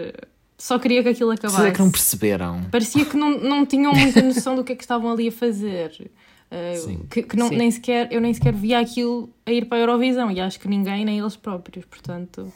[0.59, 1.57] só queria que aquilo acabasse.
[1.57, 2.65] Será que não perceberam?
[2.71, 6.11] Parecia que não, não tinham muita noção do que é que estavam ali a fazer.
[6.51, 9.81] Uh, que, que não, nem sequer, eu nem sequer via aquilo a ir para a
[9.83, 12.53] Eurovisão e acho que ninguém, nem eles próprios, portanto.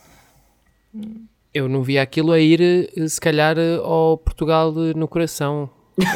[1.54, 2.60] Eu não via aquilo a ir,
[2.96, 5.68] eh, se calhar, eh, ao Portugal no coração.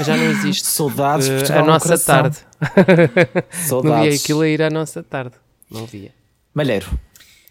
[0.03, 0.66] Já não existe.
[0.66, 2.22] Saudades, uh, Portugal A nossa coração.
[2.22, 2.38] tarde.
[3.51, 3.85] Saudades.
[3.85, 5.37] Não via aquilo a ir à nossa tarde.
[5.70, 6.12] Não via.
[6.55, 6.87] Malheiro,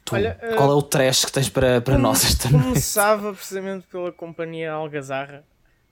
[0.06, 2.64] Tu, Olha, uh, qual é o trash que tens para, para nós esta noite?
[2.64, 5.44] Começava precisamente pela companhia Algazarra.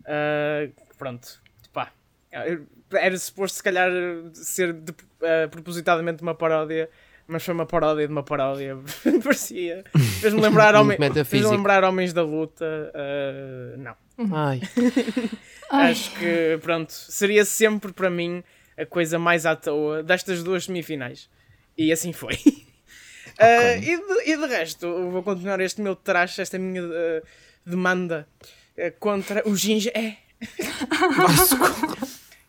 [0.02, 1.42] Uh, pronto,
[1.74, 1.92] pá.
[2.92, 3.90] Era suposto, se calhar,
[4.34, 6.92] ser de, uh, propositadamente uma paródia,
[7.26, 8.78] mas foi uma paródia de uma paródia.
[9.24, 9.84] Parecia.
[10.22, 10.96] Fez-me lembrar, homem,
[11.26, 12.94] fez lembrar Homens da Luta.
[13.80, 13.96] não.
[14.32, 14.62] Ai.
[15.72, 18.44] Acho que, pronto, seria sempre para mim
[18.78, 21.28] a coisa mais à toa destas duas semifinais.
[21.76, 22.38] E assim foi.
[23.34, 23.80] Okay.
[23.80, 27.22] Uh, e, de, e de resto, vou continuar este meu trash, esta minha uh,
[27.66, 28.28] demanda
[28.78, 29.92] uh, contra o Ginja.
[29.94, 30.18] É.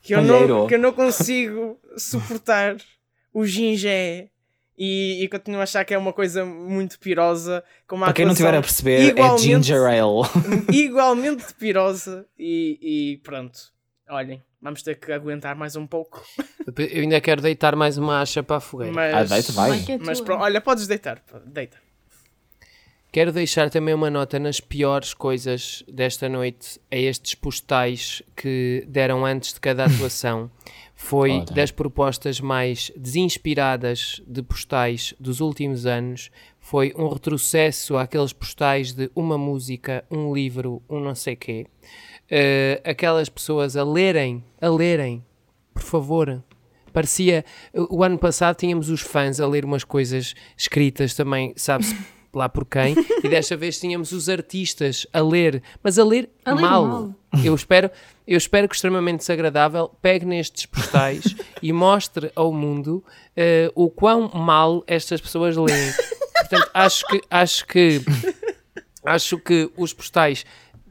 [0.02, 2.76] que, eu não, que eu não consigo suportar
[3.32, 3.90] o Ginja.
[4.76, 7.62] E, e continuo a achar que é uma coisa muito pirosa.
[7.86, 10.26] Para quem não estiver a perceber, é Ginger Ale.
[10.72, 12.26] igualmente pirosa.
[12.36, 13.72] E, e pronto,
[14.08, 14.42] olhem.
[14.64, 16.24] Vamos ter que aguentar mais um pouco.
[16.74, 18.94] Eu ainda quero deitar mais uma acha para a fogueira.
[18.94, 19.85] Mas, ah, deita, vai.
[20.00, 21.22] Mas pronto, olha, podes deitar.
[21.44, 21.77] Deita.
[23.12, 29.27] Quero deixar também uma nota nas piores coisas desta noite a estes postais que deram
[29.27, 30.50] antes de cada atuação.
[30.96, 36.31] Foi das propostas mais desinspiradas de postais dos últimos anos.
[36.59, 41.66] Foi um retrocesso àqueles postais de uma música, um livro, um não sei quê
[42.30, 45.24] uh, aquelas pessoas a lerem, a lerem,
[45.72, 46.42] por favor.
[46.92, 51.96] Parecia, o ano passado tínhamos os fãs a ler umas coisas escritas também, sabe-se
[52.32, 56.54] lá por quem, e desta vez tínhamos os artistas a ler, mas a ler, a
[56.54, 56.87] mal.
[56.87, 57.14] mal.
[57.42, 57.90] Eu espero,
[58.26, 63.04] eu espero que extremamente desagradável pegue nestes postais e mostre ao mundo
[63.37, 65.92] uh, o quão mal estas pessoas leem.
[66.48, 68.02] Portanto, acho que acho que
[69.04, 70.44] acho que os postais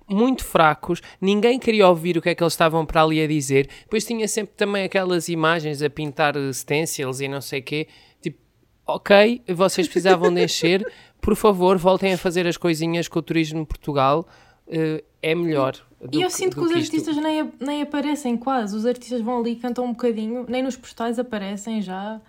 [0.07, 3.69] muito fracos, ninguém queria ouvir o que é que eles estavam para ali a dizer.
[3.83, 7.87] Depois tinha sempre também aquelas imagens a pintar stencils e não sei o quê.
[8.21, 8.37] Tipo,
[8.85, 10.85] ok, vocês precisavam de encher,
[11.21, 14.27] por favor, voltem a fazer as coisinhas que o turismo de Portugal
[14.67, 15.75] uh, é melhor.
[16.11, 18.75] E eu sinto que, que os artistas nem, nem aparecem quase.
[18.75, 22.19] Os artistas vão ali, cantam um bocadinho, nem nos postais aparecem já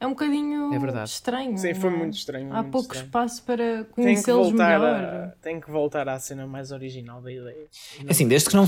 [0.00, 1.58] é um bocadinho é estranho.
[1.58, 1.92] Sim, foi é?
[1.92, 2.50] muito estranho.
[2.50, 3.04] Há muito pouco estranho.
[3.04, 4.82] espaço para conhecê-los melhor.
[4.82, 7.66] A, tem que voltar à cena mais original da ideia.
[8.02, 8.10] Não...
[8.10, 8.64] Assim, desde que não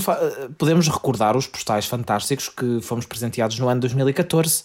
[0.59, 4.63] podemos recordar os postais fantásticos que fomos presenteados no ano 2014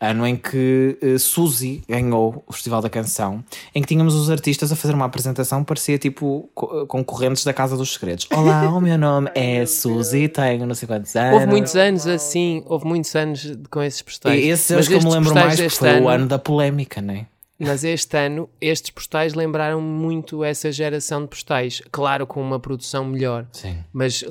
[0.00, 4.72] ano em que uh, Suzy ganhou o Festival da Canção, em que tínhamos os artistas
[4.72, 8.26] a fazer uma apresentação, parecia tipo co concorrentes da Casa dos Segredos.
[8.34, 11.34] Olá, o meu nome é Suzy, tenho não sei quantos anos.
[11.34, 14.42] Houve muitos anos assim, houve muitos anos com esses postais.
[14.42, 16.06] E esses Mas que eu me lembro mais, que foi ano...
[16.06, 17.26] o ano da polémica, não é?
[17.60, 21.82] Mas este ano, estes postais lembraram muito essa geração de postais.
[21.92, 23.46] Claro, com uma produção melhor.
[23.52, 23.76] Sim.
[23.92, 24.24] Mas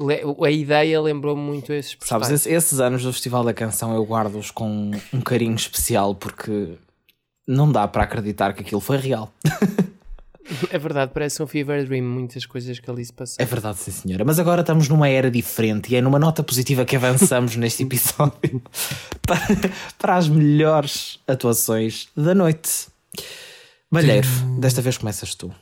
[0.43, 2.25] a ideia lembrou muito esses postais.
[2.25, 6.73] Sabes, esses anos do Festival da Canção eu guardo-os com um carinho especial porque
[7.47, 9.31] não dá para acreditar que aquilo foi real.
[10.71, 13.43] É verdade, parece um fever dream, muitas coisas que ali se passaram.
[13.43, 14.25] É verdade, sim senhora.
[14.25, 18.61] Mas agora estamos numa era diferente e é numa nota positiva que avançamos neste episódio
[19.21, 19.39] para,
[19.97, 22.87] para as melhores atuações da noite.
[23.89, 24.27] Malheiro,
[24.59, 25.53] desta vez começas tu.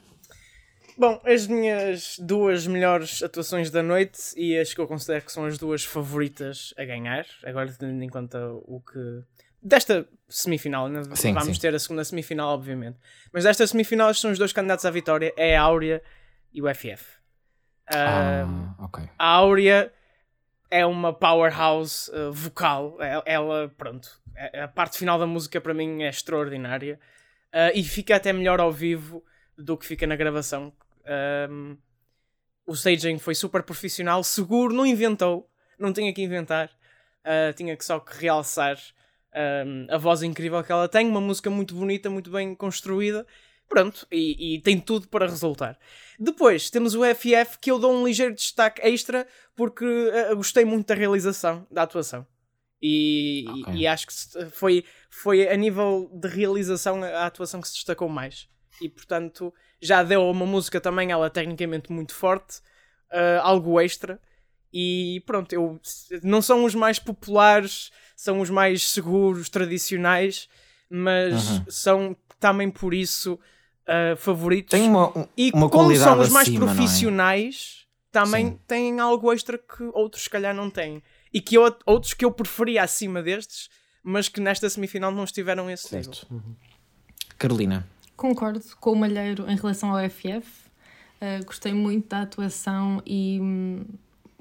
[0.97, 5.45] Bom, as minhas duas melhores atuações da noite e as que eu considero que são
[5.45, 9.23] as duas favoritas a ganhar, agora tendo em conta o que.
[9.61, 11.03] Desta semifinal, né?
[11.13, 11.61] sim, vamos sim.
[11.61, 12.97] ter a segunda semifinal, obviamente.
[13.31, 16.01] Mas desta semifinal são os dois candidatos à vitória: é a Áurea
[16.51, 17.17] e o FF.
[17.93, 18.45] Ah,
[18.79, 19.07] uh, ok.
[19.19, 19.93] A Áurea
[20.71, 22.97] é uma powerhouse uh, vocal.
[23.25, 24.19] Ela, pronto,
[24.63, 26.99] a parte final da música para mim é extraordinária.
[27.53, 29.23] Uh, e fica até melhor ao vivo
[29.57, 30.73] do que fica na gravação.
[31.49, 31.77] Um,
[32.65, 36.69] o staging foi super profissional, seguro, não inventou, não tinha que inventar,
[37.23, 38.77] uh, tinha que só que realçar
[39.65, 43.25] um, a voz incrível que ela tem, uma música muito bonita, muito bem construída.
[43.69, 45.77] Pronto, e, e, tem tudo para resultar.
[46.17, 50.87] Depois temos o FF que eu dou um ligeiro destaque extra porque uh, gostei muito
[50.87, 52.25] da realização, da atuação.
[52.81, 53.73] E, okay.
[53.75, 54.13] e, acho que
[54.51, 58.47] foi, foi a nível de realização a atuação que se destacou mais.
[58.79, 62.59] E portanto já deu uma música também, ela tecnicamente muito forte,
[63.11, 64.19] uh, algo extra.
[64.71, 65.79] E pronto, eu,
[66.23, 70.49] não são os mais populares, são os mais seguros, tradicionais,
[70.89, 71.65] mas uhum.
[71.67, 73.39] são também por isso
[73.87, 74.71] uh, favoritos.
[74.71, 76.67] Tem uma, uma e como são os mais acima, é?
[76.67, 77.87] profissionais, é?
[78.11, 78.59] também Sim.
[78.67, 81.01] têm algo extra que outros se calhar não têm
[81.33, 83.69] e que eu, outros que eu preferia acima destes,
[84.03, 86.27] mas que nesta semifinal não estiveram esse certo.
[86.31, 86.45] nível.
[86.47, 86.55] Uhum.
[87.37, 87.87] Carolina.
[88.15, 90.67] Concordo com o Malheiro em relação ao FF.
[91.19, 93.85] Uh, gostei muito da atuação e hum,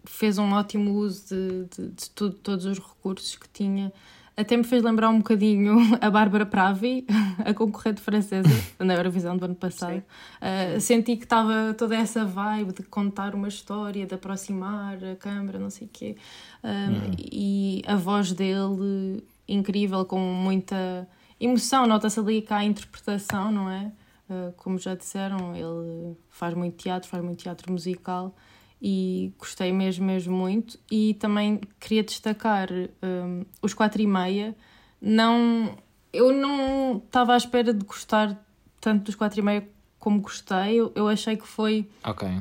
[0.05, 3.93] fez um ótimo uso de, de, de tudo, todos os recursos que tinha
[4.37, 7.07] até me fez lembrar um bocadinho a Bárbara Pravi,
[7.43, 10.03] a concorrente francesa na Eurovisão do ano passado.
[10.37, 15.59] Uh, senti que estava toda essa vibe de contar uma história, de aproximar a câmara,
[15.59, 16.17] não sei o quê.
[16.63, 17.15] Uh, uhum.
[17.19, 21.09] E a voz dele, incrível, com muita
[21.41, 21.87] emoção.
[21.87, 23.91] Nota-se ali cá a interpretação, não é?
[24.29, 28.35] Uh, como já disseram, ele faz muito teatro, faz muito teatro musical
[28.81, 30.79] e gostei mesmo, mesmo muito.
[30.91, 32.69] E também queria destacar
[33.03, 34.57] um, os 4 e meia.
[35.01, 35.77] Não,
[36.13, 38.37] eu não estava à espera de gostar
[38.81, 40.77] tanto dos 4 e meia como gostei.
[40.77, 42.41] Eu, eu achei que foi okay.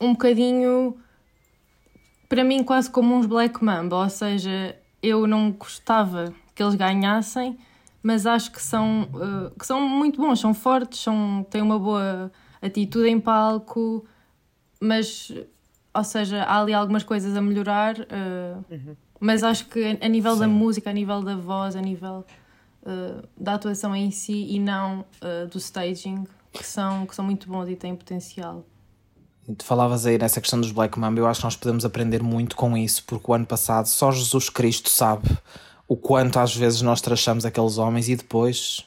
[0.00, 0.96] um bocadinho,
[2.28, 3.96] para mim, quase como uns Black Mamba.
[3.96, 7.58] Ou seja, eu não gostava que eles ganhassem,
[8.02, 12.30] mas acho que são, uh, que são muito bons, são fortes, são, têm uma boa
[12.60, 14.04] atitude em palco,
[14.80, 15.32] mas,
[15.94, 18.96] ou seja, há ali algumas coisas a melhorar, uh, uhum.
[19.18, 20.40] mas acho que a nível Sim.
[20.40, 22.24] da música, a nível da voz, a nível
[22.82, 25.04] uh, da atuação em si e não
[25.50, 28.64] do staging, que são, que são muito bons e têm potencial.
[29.56, 32.54] Tu falavas aí nessa questão dos Black Mamba, eu acho que nós podemos aprender muito
[32.54, 35.28] com isso, porque o ano passado só Jesus Cristo sabe
[35.88, 38.86] o quanto às vezes nós trachamos aqueles homens e depois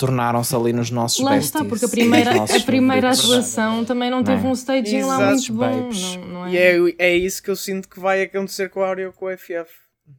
[0.00, 4.40] tornaram-se ali nos nossos Lá está, porque a primeira, a primeira atuação também não teve
[4.40, 4.50] não é?
[4.50, 5.20] um staging Exato.
[5.20, 5.90] lá muito bom.
[5.90, 6.52] Não, não é?
[6.52, 9.26] E é, é isso que eu sinto que vai acontecer com a Áurea ou com
[9.26, 9.70] o FF.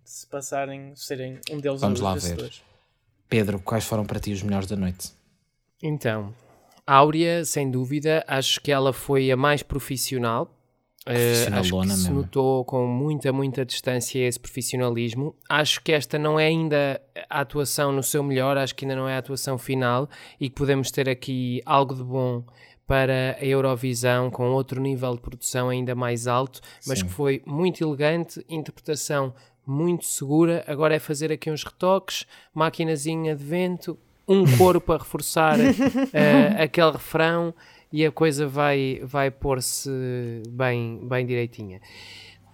[0.05, 2.51] Se passarem, serem um deles Vamos lá ver.
[3.27, 5.09] Pedro, quais foram para ti os melhores da noite?
[5.81, 6.31] Então,
[6.85, 10.55] Áurea, sem dúvida, acho que ela foi a mais profissional
[11.07, 15.35] Uh, acho que se notou com muita, muita distância esse profissionalismo.
[15.49, 19.09] Acho que esta não é ainda a atuação no seu melhor, acho que ainda não
[19.09, 20.07] é a atuação final
[20.39, 22.43] e que podemos ter aqui algo de bom
[22.85, 27.05] para a Eurovisão com outro nível de produção ainda mais alto, mas Sim.
[27.05, 29.33] que foi muito elegante, interpretação
[29.65, 30.63] muito segura.
[30.67, 36.91] Agora é fazer aqui uns retoques, maquinazinha de vento, um coro para reforçar uh, aquele
[36.91, 37.53] refrão
[37.91, 39.89] e a coisa vai, vai pôr-se
[40.49, 41.81] bem, bem direitinha.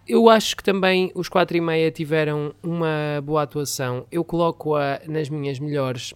[0.08, 4.06] Eu acho que também os 4 e meia tiveram uma boa atuação.
[4.10, 6.14] Eu coloco-a nas minhas melhores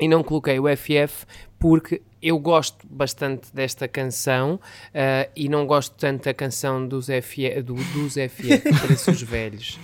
[0.00, 1.26] e não coloquei o FF
[1.58, 7.62] porque eu gosto bastante desta canção uh, e não gosto tanto da canção dos FF,
[7.62, 9.78] do, dos FF, parece os velhos.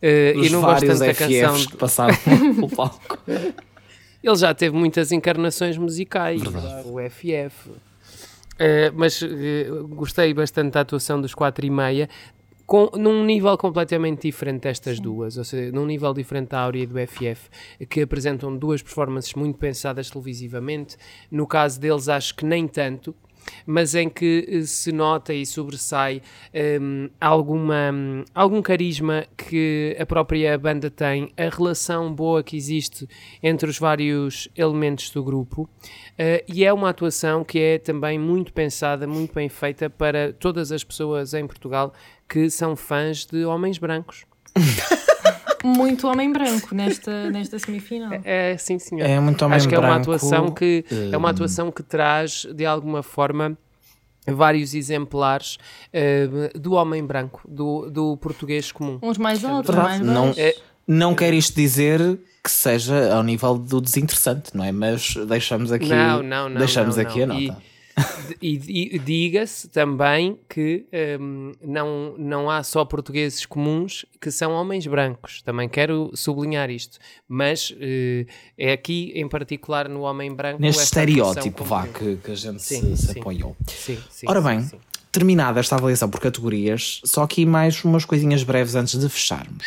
[0.00, 2.14] Uh, e não gosto tanto da canção que passaram
[2.54, 3.18] pelo palco.
[4.22, 6.88] Ele já teve muitas encarnações musicais, Verdade.
[6.88, 7.70] o FF.
[8.58, 12.08] Uh, mas uh, gostei bastante da atuação dos 4 e meia
[12.68, 15.02] com, num nível completamente diferente destas Sim.
[15.02, 17.48] duas, ou seja, num nível diferente da Áurea e do FF,
[17.88, 20.98] que apresentam duas performances muito pensadas televisivamente.
[21.30, 23.14] No caso deles, acho que nem tanto,
[23.66, 26.22] mas em que eh, se nota e sobressai
[26.80, 33.08] um, alguma, um, algum carisma que a própria banda tem, a relação boa que existe
[33.42, 38.52] entre os vários elementos do grupo, uh, e é uma atuação que é também muito
[38.52, 41.92] pensada, muito bem feita para todas as pessoas em Portugal
[42.28, 44.26] que são fãs de homens brancos.
[45.64, 48.12] muito homem branco nesta, nesta semifinal.
[48.24, 49.06] É, é sim, senhor.
[49.06, 52.64] É muito homem Acho que é uma atuação que é uma atuação que traz de
[52.64, 53.56] alguma forma
[54.26, 55.58] vários exemplares
[55.92, 58.98] uh, do homem branco, do, do português comum.
[59.02, 60.54] Uns mais altos, mais não, é,
[60.86, 64.72] não quer isto dizer que seja ao nível do desinteressante, não é?
[64.72, 67.40] Mas deixamos aqui, não, não, não, deixamos não, aqui a nota.
[67.40, 67.52] E,
[68.42, 70.86] e, e diga-se também que
[71.20, 75.42] um, não, não há só portugueses comuns que são homens brancos.
[75.42, 76.98] Também quero sublinhar isto.
[77.26, 80.60] Mas uh, é aqui, em particular, no homem branco.
[80.60, 83.56] Neste estereótipo, vá, que, que a gente sim, se, se apoiou.
[83.66, 84.78] Sim, sim, Ora bem, sim,
[85.18, 89.66] terminada esta avaliação por categorias, só aqui mais umas coisinhas breves antes de fecharmos.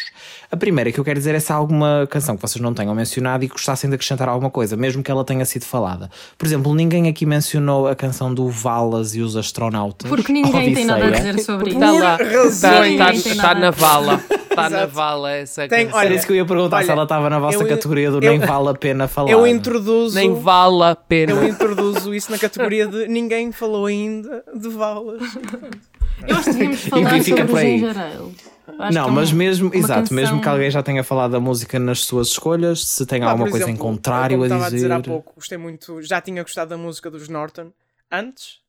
[0.50, 2.96] A primeira que eu quero dizer é se há alguma canção que vocês não tenham
[2.96, 6.10] mencionado e gostassem de acrescentar alguma coisa, mesmo que ela tenha sido falada.
[6.38, 10.10] Por exemplo, ninguém aqui mencionou a canção do Valas e os astronautas.
[10.10, 10.76] Porque ninguém Odisseia.
[10.76, 11.80] tem nada a dizer sobre isso.
[11.80, 14.24] Está lá, está, está, está na vala.
[14.52, 16.00] Está na vala essa Tem, canção.
[16.00, 18.12] Olha, Era isso que eu ia perguntar olha, se ela estava na vossa eu, categoria
[18.12, 19.32] do eu, nem vale a pena falar.
[19.32, 20.16] Eu introduzo.
[20.16, 21.32] Nem vale a pena.
[21.32, 25.22] Eu introduzo isso na categoria de ninguém falou ainda de valas.
[26.28, 28.36] Eu acho que devíamos falar sobre o Ginger Ale.
[28.94, 30.16] Não, é mas mesmo, exato, canção...
[30.16, 33.48] mesmo que alguém já tenha falado da música nas suas escolhas, se tem ah, alguma
[33.48, 34.64] exemplo, coisa em contrário a dizer.
[34.64, 37.72] a dizer há pouco, gostei muito, já tinha gostado da música dos Norton
[38.12, 38.61] antes,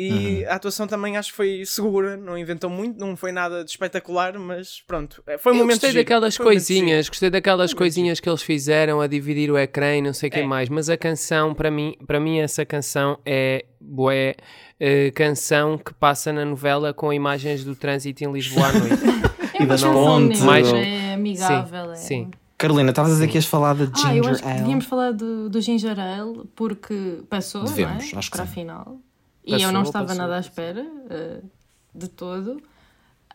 [0.00, 0.50] e uhum.
[0.52, 4.38] a atuação também acho que foi segura, não inventou muito, não foi nada de espetacular,
[4.38, 8.40] mas pronto, é, foi um Eu momento gostei daquelas coisinhas, gostei daquelas coisinhas que eles
[8.40, 10.38] fizeram a dividir o ecrã e não sei o é.
[10.38, 14.36] que mais, mas a canção, para mim, para mim essa canção é boé
[14.80, 19.02] uh, canção que passa na novela com imagens do trânsito em Lisboa à noite.
[19.60, 20.40] e das pontes.
[20.42, 20.72] Mais...
[20.72, 21.96] É amigável, sim, é.
[21.96, 22.30] sim.
[22.56, 24.58] Carolina, estavas a dizer que ias falar de Ginger ah, eu acho que Ale.
[24.58, 28.30] Devíamos falar do, do Ginger Ale porque passou Devemos, é?
[28.30, 29.00] para a final.
[29.48, 31.50] Passou, e eu não estava passou, nada à espera uh,
[31.94, 32.62] de todo.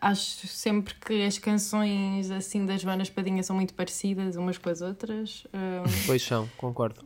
[0.00, 4.80] Acho sempre que as canções assim das Joana Espadinha são muito parecidas umas com as
[4.80, 5.44] outras.
[5.46, 7.04] Uh, pois são, concordo.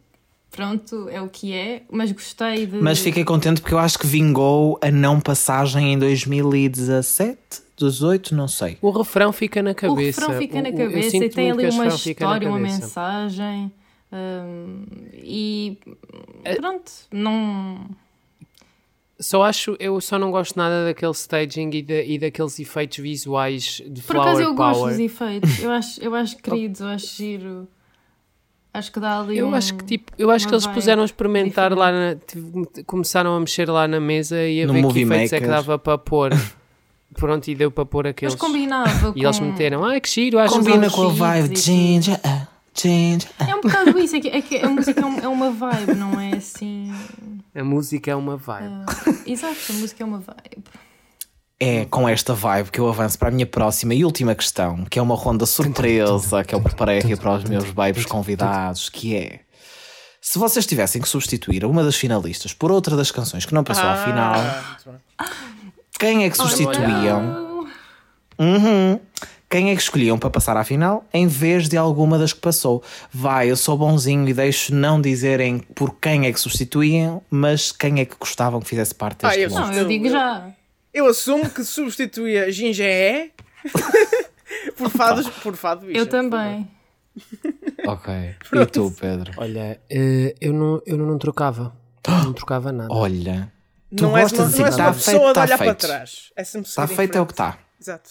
[0.50, 2.78] pronto, é o que é, mas gostei de.
[2.78, 8.48] Mas fiquei contente porque eu acho que vingou a não passagem em 2017, 18, não
[8.48, 8.78] sei.
[8.82, 10.20] O refrão fica na cabeça.
[10.20, 13.72] O refrão fica na cabeça e tem ali uma história, uma mensagem.
[14.10, 15.78] Um, e
[16.56, 17.86] pronto, não.
[19.20, 23.82] Só acho, eu só não gosto nada daquele staging e, de, e daqueles efeitos visuais
[23.84, 24.74] de Por flower acaso eu power.
[24.74, 27.68] gosto dos efeitos, eu acho, eu acho querido, eu acho giro.
[28.72, 31.04] Acho que dá ali Eu um, acho que tipo, eu acho que eles puseram a
[31.04, 31.78] experimentar diferente.
[31.78, 35.32] lá, na, tipo, começaram a mexer lá na mesa e a no ver que efeitos
[35.32, 36.30] é que dava para pôr.
[37.14, 38.34] Pronto, e deu para pôr aqueles.
[38.34, 39.12] Mas combinava.
[39.16, 42.20] E eles meteram, ai que giro, acho Combina com a vibe ginger.
[42.20, 42.47] Change.
[43.38, 46.20] É um bocado isso, é que, é que a música é, é uma vibe, não
[46.20, 46.92] é assim.
[47.54, 48.74] A música é uma vibe.
[49.06, 50.64] Uh, exato, a música é uma vibe.
[51.60, 54.98] É com esta vibe que eu avanço para a minha próxima e última questão, que
[54.98, 59.40] é uma ronda surpresa que eu preparei aqui para os meus vibes convidados, que é
[60.20, 63.84] se vocês tivessem que substituir uma das finalistas por outra das canções que não passou
[63.84, 64.34] ah, à final,
[65.98, 67.66] quem é que substituíam?
[68.38, 69.00] Uhum.
[69.50, 72.82] Quem é que escolhiam para passar à final em vez de alguma das que passou?
[73.10, 78.00] Vai, eu sou bonzinho e deixo não dizerem por quem é que substituíam, mas quem
[78.00, 80.50] é que gostavam que fizesse parte deste ah, eu, Não, eu digo já.
[80.92, 83.30] Eu assumo que substituía Gingé
[84.76, 86.68] por, fados, por fado bicha, Eu também.
[87.86, 88.14] Ok.
[88.52, 89.32] E tu, Pedro?
[89.38, 91.74] Olha, uh, eu, não, eu não trocava.
[92.06, 92.92] não trocava nada.
[92.92, 93.50] Olha.
[93.96, 96.32] Tu não és uma, de não és uma pessoa de olhar tá para trás.
[96.36, 97.58] É está feito é o que está.
[97.80, 98.10] Exato.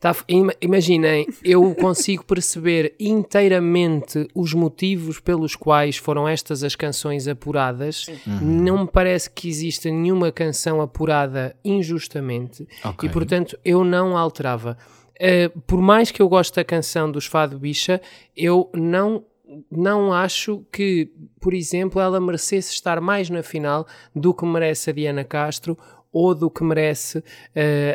[0.00, 0.14] Tá,
[0.60, 8.06] imaginem, eu consigo perceber inteiramente os motivos pelos quais foram estas as canções apuradas.
[8.24, 8.38] Uhum.
[8.40, 13.08] Não me parece que exista nenhuma canção apurada injustamente okay.
[13.08, 14.78] e, portanto, eu não alterava.
[15.16, 18.00] Uh, por mais que eu goste da canção dos Fado Bicha,
[18.36, 19.24] eu não
[19.70, 24.92] não acho que, por exemplo, ela merecesse estar mais na final do que merece a
[24.92, 25.76] Diana Castro
[26.18, 27.22] ou do que merece uh,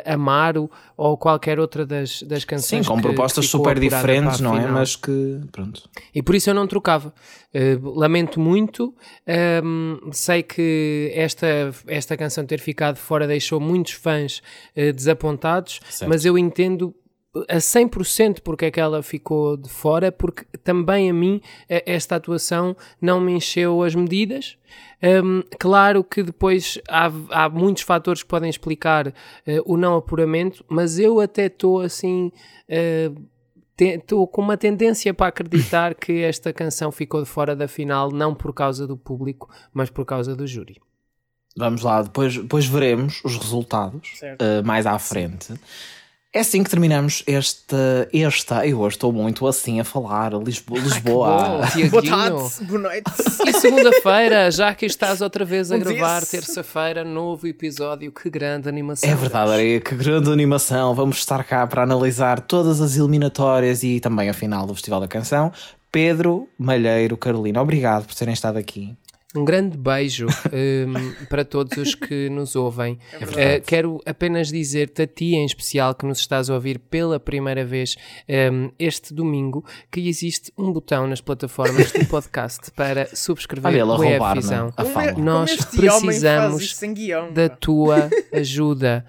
[0.05, 2.85] Amaro ou qualquer outra das, das canções.
[2.85, 4.65] Sim, com que, propostas que super diferentes, não é?
[4.65, 5.83] Mas que, pronto.
[6.15, 7.13] E por isso eu não trocava.
[7.53, 8.95] Uh, lamento muito.
[9.27, 11.47] Um, ehm, sei que esta,
[11.87, 14.41] esta canção ter ficado fora deixou muitos fãs
[14.77, 16.09] uh, desapontados, certo.
[16.09, 16.95] mas eu entendo
[17.49, 22.75] a 100% porque é que ela ficou de fora, porque também a mim esta atuação
[23.01, 24.57] não me encheu as medidas.
[25.01, 29.13] Um, claro que depois há, há, muitos fatores que podem explicar uh,
[29.65, 32.31] o não apuramento, mas eu até estou assim.
[33.77, 38.11] Estou uh, com uma tendência para acreditar que esta canção ficou de fora da final,
[38.11, 40.79] não por causa do público, mas por causa do júri.
[41.57, 45.53] Vamos lá, depois, depois veremos os resultados uh, mais à frente.
[46.35, 48.09] É assim que terminamos esta.
[48.11, 50.33] esta eu hoje estou muito assim a falar.
[50.33, 50.79] Lisboa.
[50.79, 51.61] Lisboa.
[51.75, 53.11] Ai, Boa tarde, boa noite.
[53.45, 58.11] E segunda-feira, já que estás outra vez a gravar, terça-feira, novo episódio.
[58.11, 59.07] Que grande animação.
[59.07, 60.95] É verdade, Areia, que grande animação.
[60.95, 65.07] Vamos estar cá para analisar todas as eliminatórias e também a final do Festival da
[65.07, 65.51] Canção.
[65.91, 68.97] Pedro Malheiro, Carolina, obrigado por terem estado aqui.
[69.35, 72.99] Um grande beijo um, para todos os que nos ouvem.
[73.35, 77.19] É uh, quero apenas dizer-te a ti em especial que nos estás a ouvir pela
[77.19, 77.95] primeira vez
[78.51, 84.33] um, este domingo que existe um botão nas plataformas do podcast para subscrever o EF
[84.35, 84.71] Visão.
[85.17, 86.79] Nós precisamos
[87.33, 89.03] da tua ajuda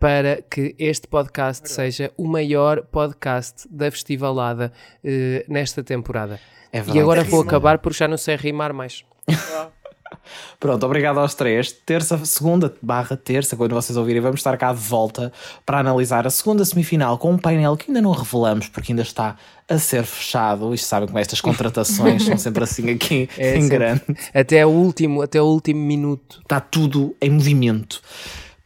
[0.00, 4.72] para que este podcast seja o maior podcast da Festivalada
[5.04, 6.40] uh, nesta temporada.
[6.72, 9.04] É e agora vou acabar porque já não sei rimar mais.
[10.58, 11.70] Pronto, obrigado aos três.
[11.72, 15.32] Terça, segunda barra terça, quando vocês ouvirem, vamos estar cá de volta
[15.64, 19.36] para analisar a segunda semifinal com um painel que ainda não revelamos porque ainda está
[19.68, 20.72] a ser fechado.
[20.74, 24.02] Isto sabem como estas contratações são sempre assim aqui é, em grande.
[24.32, 26.40] Até o último, até o último minuto.
[26.42, 28.00] Está tudo em movimento.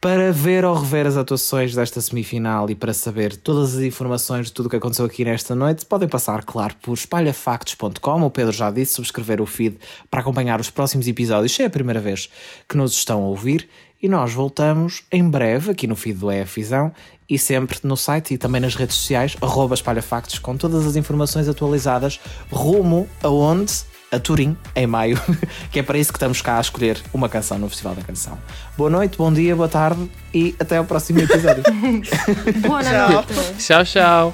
[0.01, 4.51] Para ver ou rever as atuações desta semifinal e para saber todas as informações de
[4.51, 8.23] tudo o que aconteceu aqui nesta noite, podem passar, claro, por espalhafactos.com.
[8.23, 9.77] O Pedro já disse, subscrever o feed
[10.09, 12.31] para acompanhar os próximos episódios, se é a primeira vez
[12.67, 13.69] que nos estão a ouvir.
[14.01, 16.91] E nós voltamos em breve aqui no feed do EFisão
[17.29, 21.47] e sempre no site e também nas redes sociais, arroba espalhafactos, com todas as informações
[21.47, 22.19] atualizadas
[22.51, 25.19] rumo aonde a Turim em maio,
[25.71, 28.37] que é para isso que estamos cá a escolher uma canção no Festival da Canção.
[28.77, 31.63] Boa noite, bom dia, boa tarde e até ao próximo episódio.
[32.61, 33.33] boa noite.
[33.57, 34.33] Tchau, tchau.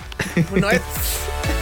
[0.49, 1.56] Boa noite.